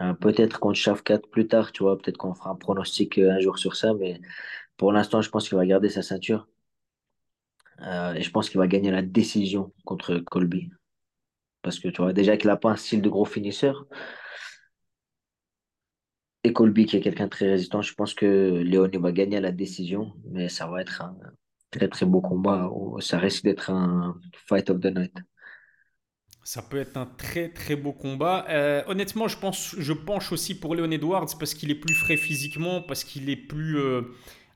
Euh, 0.00 0.12
peut-être 0.14 0.60
contre 0.60 0.78
Shafkat 0.78 1.20
plus 1.30 1.48
tard, 1.48 1.72
tu 1.72 1.82
vois, 1.82 1.96
peut-être 1.98 2.18
qu'on 2.18 2.34
fera 2.34 2.50
un 2.50 2.56
pronostic 2.56 3.18
un 3.18 3.40
jour 3.40 3.58
sur 3.58 3.76
ça, 3.76 3.94
mais 3.94 4.20
pour 4.76 4.92
l'instant, 4.92 5.22
je 5.22 5.30
pense 5.30 5.48
qu'il 5.48 5.56
va 5.56 5.66
garder 5.66 5.88
sa 5.88 6.02
ceinture. 6.02 6.48
Et 8.16 8.22
je 8.22 8.30
pense 8.30 8.48
qu'il 8.48 8.58
va 8.58 8.66
gagner 8.66 8.90
la 8.90 9.02
décision 9.02 9.72
contre 9.84 10.16
Colby. 10.18 10.70
Parce 11.66 11.80
que 11.80 11.88
tu 11.88 12.00
vois, 12.00 12.12
déjà 12.12 12.36
qu'il 12.36 12.46
n'a 12.46 12.56
pas 12.56 12.70
un 12.70 12.76
style 12.76 13.02
de 13.02 13.08
gros 13.08 13.24
finisseur, 13.24 13.86
et 16.44 16.52
Colby 16.52 16.86
qui 16.86 16.96
est 16.96 17.00
quelqu'un 17.00 17.24
de 17.24 17.30
très 17.30 17.50
résistant, 17.50 17.82
je 17.82 17.92
pense 17.92 18.14
que 18.14 18.62
Léon 18.64 18.88
il 18.92 19.00
va 19.00 19.10
gagner 19.10 19.38
à 19.38 19.40
la 19.40 19.50
décision, 19.50 20.12
mais 20.30 20.48
ça 20.48 20.68
va 20.68 20.80
être 20.80 21.02
un 21.02 21.18
très 21.72 21.88
très 21.88 22.06
beau 22.06 22.20
combat. 22.20 22.70
où 22.72 23.00
Ça 23.00 23.18
risque 23.18 23.42
d'être 23.42 23.68
un 23.70 24.16
fight 24.46 24.70
of 24.70 24.78
the 24.80 24.94
night. 24.94 25.16
Ça 26.44 26.62
peut 26.62 26.76
être 26.76 26.96
un 26.96 27.06
très 27.06 27.48
très 27.48 27.74
beau 27.74 27.92
combat. 27.92 28.46
Euh, 28.48 28.84
honnêtement, 28.86 29.26
je 29.26 29.36
pense, 29.38 29.74
je 29.76 29.92
penche 29.92 30.30
aussi 30.30 30.54
pour 30.56 30.76
Leon 30.76 30.92
Edwards 30.92 31.36
parce 31.36 31.52
qu'il 31.52 31.72
est 31.72 31.80
plus 31.80 31.94
frais 31.94 32.16
physiquement, 32.16 32.80
parce 32.80 33.02
qu'il 33.02 33.28
est 33.28 33.34
plus 33.48 33.76
euh, 33.80 34.02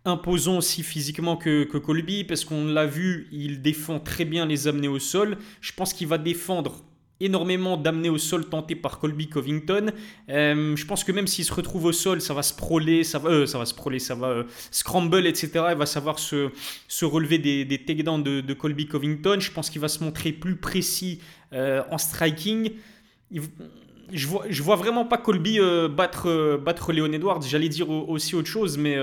imposant 0.04 0.58
aussi 0.58 0.84
physiquement 0.84 1.36
que, 1.36 1.64
que 1.64 1.76
Colby, 1.76 2.22
parce 2.22 2.44
qu'on 2.44 2.66
l'a 2.66 2.86
vu, 2.86 3.26
il 3.32 3.62
défend 3.62 3.98
très 3.98 4.24
bien 4.24 4.46
les 4.46 4.68
amener 4.68 4.86
au 4.86 5.00
sol. 5.00 5.38
Je 5.60 5.72
pense 5.72 5.92
qu'il 5.92 6.06
va 6.06 6.18
défendre 6.18 6.84
énormément 7.20 7.76
d'amener 7.76 8.08
au 8.08 8.18
sol 8.18 8.48
tenté 8.48 8.74
par 8.74 8.98
Colby 8.98 9.28
Covington. 9.28 9.92
Euh, 10.28 10.74
je 10.74 10.86
pense 10.86 11.04
que 11.04 11.12
même 11.12 11.26
s'il 11.26 11.44
se 11.44 11.52
retrouve 11.52 11.84
au 11.84 11.92
sol, 11.92 12.20
ça 12.20 12.34
va 12.34 12.42
se 12.42 12.54
proler, 12.54 13.04
ça 13.04 13.18
va, 13.18 13.30
euh, 13.30 13.46
ça 13.46 13.58
va 13.58 13.66
se 13.66 13.74
proler, 13.74 13.98
ça 13.98 14.14
va 14.14 14.28
euh, 14.28 14.44
scramble, 14.70 15.26
etc. 15.26 15.50
Il 15.70 15.76
va 15.76 15.86
savoir 15.86 16.18
se, 16.18 16.50
se 16.88 17.04
relever 17.04 17.38
des, 17.38 17.64
des 17.64 17.78
takedowns 17.78 18.22
de, 18.22 18.40
de, 18.40 18.54
Colby 18.54 18.86
Covington. 18.86 19.38
Je 19.38 19.50
pense 19.50 19.70
qu'il 19.70 19.80
va 19.80 19.88
se 19.88 20.02
montrer 20.02 20.32
plus 20.32 20.56
précis 20.56 21.20
en 21.52 21.98
striking. 21.98 22.72
je 23.32 24.26
vois, 24.26 24.44
je 24.48 24.62
vois 24.62 24.76
vraiment 24.76 25.04
pas 25.04 25.18
Colby 25.18 25.58
battre, 25.90 26.60
battre 26.64 26.92
Léon 26.92 27.12
Edwards. 27.12 27.42
J'allais 27.42 27.68
dire 27.68 27.90
aussi 27.90 28.36
autre 28.36 28.48
chose, 28.48 28.78
mais 28.78 28.96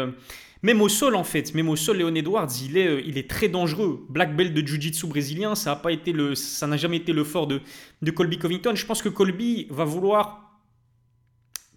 même 0.64 0.82
au 0.82 0.90
sol, 0.90 1.16
en 1.16 1.24
fait, 1.24 1.54
même 1.54 1.70
au 1.70 1.76
sol, 1.76 1.98
Léon 1.98 2.16
Edwards, 2.16 2.50
il 2.64 2.78
est, 2.78 2.88
euh, 2.88 3.02
il 3.06 3.18
est 3.18 3.30
très 3.30 3.50
dangereux. 3.50 4.06
Black 4.10 4.36
belt 4.36 4.54
de 4.54 4.66
Jiu-Jitsu 4.66 5.08
brésilien, 5.08 5.56
ça 5.56 5.72
n'a 5.72 5.76
pas 5.76 5.92
été 5.92 6.12
le, 6.12 6.36
ça 6.36 6.68
n'a 6.68 6.78
jamais 6.78 6.98
été 6.98 7.14
le 7.14 7.24
fort 7.24 7.48
de, 7.48 7.62
de 8.02 8.12
Colby 8.12 8.38
Covington. 8.38 8.74
Je 8.76 8.86
pense 8.86 9.02
que 9.02 9.10
Colby 9.10 9.68
va 9.70 9.84
vouloir 9.84 10.44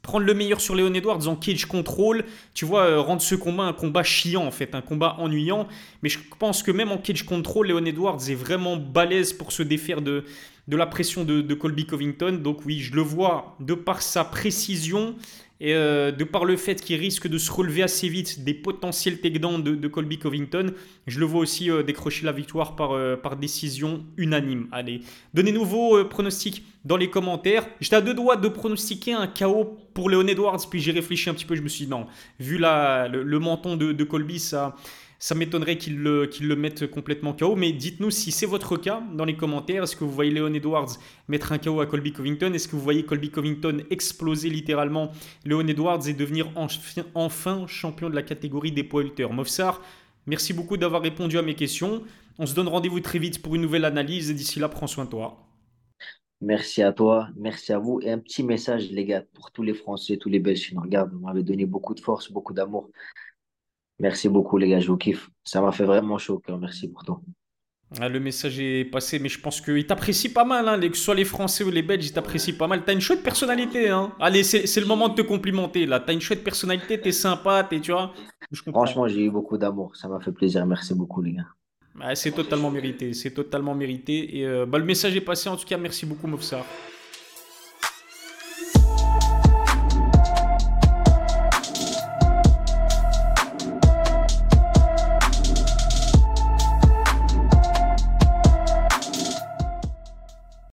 prendre 0.03 0.25
le 0.25 0.35
meilleur 0.35 0.61
sur 0.61 0.75
Léon 0.75 0.95
Edwards 0.95 1.29
en 1.29 1.37
cage 1.37 1.67
control, 1.67 2.25
tu 2.55 2.65
vois, 2.65 2.85
euh, 2.85 3.01
rendre 3.01 3.21
ce 3.21 3.35
combat 3.35 3.65
un 3.65 3.73
combat 3.73 4.03
chiant 4.03 4.45
en 4.47 4.51
fait, 4.51 4.75
un 4.75 4.81
combat 4.81 5.17
ennuyant. 5.19 5.69
Mais 6.03 6.09
je 6.09 6.19
pense 6.39 6.63
que 6.63 6.71
même 6.71 6.91
en 6.91 6.99
cage 6.99 7.25
control, 7.25 7.69
Léon 7.69 7.85
Edwards 7.85 8.21
est 8.29 8.35
vraiment 8.35 8.77
balèze 8.77 9.33
pour 9.35 9.53
se 9.53 9.63
défaire 9.63 10.01
de, 10.01 10.25
de 10.69 10.77
la 10.77 10.87
pression 10.87 11.25
de, 11.25 11.43
de 11.43 11.55
Colby 11.55 11.87
Covington. 11.87 12.41
Donc 12.43 12.65
oui, 12.65 12.81
je 12.81 12.95
le 12.95 13.03
vois 13.03 13.57
de 13.61 13.75
par 13.75 14.01
sa 14.01 14.25
précision 14.25 15.17
et 15.61 15.75
euh, 15.75 16.11
de 16.11 16.25
par 16.25 16.45
le 16.47 16.57
fait 16.57 16.81
qu'il 16.81 16.99
risque 16.99 17.29
de 17.29 17.37
se 17.37 17.53
relever 17.53 17.83
assez 17.83 18.09
vite 18.09 18.45
des 18.45 18.55
potentiels 18.55 19.21
takedowns 19.21 19.63
de, 19.63 19.75
de 19.75 19.89
Colby 19.89 20.19
Covington, 20.19 20.73
je 21.07 21.21
le 21.21 21.27
vois 21.27 21.41
aussi 21.41 21.71
euh, 21.71 21.83
décrocher 21.83 22.25
la 22.25 22.33
victoire 22.33 22.77
par, 22.77 22.93
euh, 22.93 23.17
décision 23.39 24.05
unanime. 24.17 24.69
Allez, 24.73 25.03
donnez-nous 25.35 25.65
vos 25.65 26.05
pronostics 26.05 26.65
dans 26.85 26.97
les 26.97 27.11
commentaires. 27.11 27.67
J'étais 27.81 27.97
à 27.97 28.01
deux 28.01 28.15
doigts 28.15 28.37
de 28.37 28.49
pronostiquer 28.49 29.13
un 29.13 29.27
KO 29.27 29.79
pour 29.95 30.11
Leon 30.11 30.27
Edwards, 30.27 30.61
puis 30.69 30.81
j'ai 30.81 30.93
réfléchi 30.93 31.31
un 31.31 31.35
petit 31.35 31.45
peu, 31.45 31.55
je 31.55 31.63
me 31.63 31.69
suis 31.69 31.85
dit 31.85 31.91
non, 31.91 32.07
vu 32.39 32.59
la, 32.59 33.09
le, 33.09 33.39
menton 33.39 33.77
de 33.77 34.05
Colby, 34.05 34.39
ça 34.39 34.77
ça 35.21 35.35
m'étonnerait 35.35 35.77
qu'ils 35.77 35.99
le, 35.99 36.57
mettent 36.57 36.91
complètement 36.91 37.35
KO. 37.35 37.55
Mais 37.55 37.73
dites-nous 37.73 38.11
si 38.11 38.33
c'est 38.33 38.47
votre 38.47 38.77
cas 38.79 39.03
dans 39.13 39.27
les 39.27 39.37
commentaires. 39.37 39.85
Est-ce 39.85 39.95
que 39.95 40.03
vous 40.03 40.11
voyez 40.11 40.31
Leon 40.31 40.55
Edwards 40.55 40.97
mettre 41.29 41.53
un 41.53 41.59
KO 41.59 41.81
à 41.81 41.87
Colby 41.87 42.13
Covington? 42.13 42.53
Est-ce 42.55 42.67
que 42.67 42.75
vous 42.75 42.83
voyez 42.83 43.05
Colby 43.05 43.31
Covington 43.31 43.83
exploser 43.91 44.49
littéralement 44.49 45.13
Leon 45.45 45.69
Edwards 45.69 46.09
et 46.09 46.15
devenir 46.15 46.51
enfin 47.15 47.67
champion 47.67 48.09
de 48.09 48.15
la 48.15 48.23
catégorie 48.23 48.73
des 48.73 48.83
poids 48.83 49.05
Mofsar, 49.31 49.83
merci 50.27 50.55
beaucoup 50.55 50.79
d'avoir 50.79 51.03
répondu 51.03 51.39
à 51.39 51.43
mes 51.43 51.55
questions. 51.55 52.03
On 52.39 52.47
se 52.47 52.55
donne 52.55 52.69
rendez-vous 52.69 53.01
très 53.01 53.19
vite 53.19 53.43
pour 53.43 53.55
une 53.55 53.63
nouvelle 53.63 53.85
analyse. 53.85 54.35
D'ici 54.35 54.59
là, 54.59 54.71
prends 54.71 54.87
soin 54.87 55.05
de 55.05 55.11
toi. 55.11 55.47
Merci 56.41 56.83
à 56.83 56.95
toi, 56.95 57.29
merci 57.37 57.75
à 57.75 57.79
vous. 57.79 58.01
Et 58.01 58.11
un 58.11 58.19
petit 58.19 58.43
message, 58.43 58.91
les 58.91 59.05
gars, 59.05 59.23
pour 59.35 59.51
tous 59.51 59.63
les 59.63 59.75
Français, 59.75 60.17
tous 60.17 60.31
les 60.31 60.39
Belges 60.39 60.73
regardent. 60.75 61.13
Vous 61.13 61.21
m'avez 61.21 61.43
donné 61.43 61.67
beaucoup 61.67 61.95
de 61.95 62.01
force, 62.01 62.33
beaucoup 62.33 62.55
d'amour. 62.55 62.89
Merci 64.01 64.31
beaucoup, 64.31 64.57
les 64.57 64.69
gars, 64.69 64.81
je 64.81 64.89
vous 64.89 64.97
kiffe. 64.97 65.31
Ça 65.45 65.61
m'a 65.61 65.73
fait 65.73 65.85
vraiment 65.85 66.17
chaud 66.19 66.43
Merci 66.59 66.89
pour 66.89 67.05
tout. 67.05 67.19
Ah, 68.01 68.09
le 68.09 68.21
message 68.21 68.59
est 68.61 68.85
passé, 68.85 69.19
mais 69.19 69.29
je 69.29 69.41
pense 69.41 69.61
qu'il 69.61 69.85
t'apprécie 69.85 70.33
pas 70.33 70.45
mal, 70.45 70.69
hein, 70.69 70.79
que 70.79 70.97
ce 70.97 71.03
soit 71.03 71.15
les 71.15 71.25
Français 71.25 71.65
ou 71.65 71.71
les 71.71 71.83
Belges, 71.83 72.07
ils 72.07 72.13
t'apprécient 72.13 72.55
pas 72.57 72.69
mal. 72.69 72.85
T'as 72.85 72.93
une 72.93 73.01
chouette 73.01 73.23
personnalité, 73.23 73.89
hein. 73.89 74.13
Allez, 74.21 74.45
c'est 74.45 74.81
le 74.81 74.87
moment 74.87 75.09
de 75.09 75.15
te 75.15 75.23
complimenter, 75.23 75.87
là. 75.87 75.99
T'as 75.99 76.13
une 76.13 76.21
chouette 76.21 76.45
personnalité, 76.45 77.01
t'es 77.01 77.13
sympa, 77.13 77.65
t'es, 77.65 77.81
tu 77.81 77.91
vois. 77.91 78.15
Franchement, 78.69 79.09
j'ai 79.09 79.25
eu 79.25 79.31
beaucoup 79.31 79.59
d'amour, 79.59 79.97
ça 79.97 80.09
m'a 80.09 80.21
fait 80.21 80.33
plaisir. 80.33 80.65
Merci 80.67 80.95
beaucoup, 80.95 81.21
les 81.21 81.33
gars. 81.33 81.49
Ah, 82.01 82.15
c'est 82.15 82.31
totalement 82.31 82.71
mérité, 82.71 83.13
c'est 83.13 83.33
totalement 83.33 83.75
mérité. 83.75 84.39
Et 84.39 84.47
euh, 84.47 84.67
bah, 84.67 84.79
le 84.79 84.85
message 84.85 85.17
est 85.17 85.21
passé, 85.21 85.49
en 85.49 85.57
tout 85.57 85.67
cas, 85.67 85.77
merci 85.77 86.07
beaucoup, 86.07 86.29
Mofsar. 86.29 86.65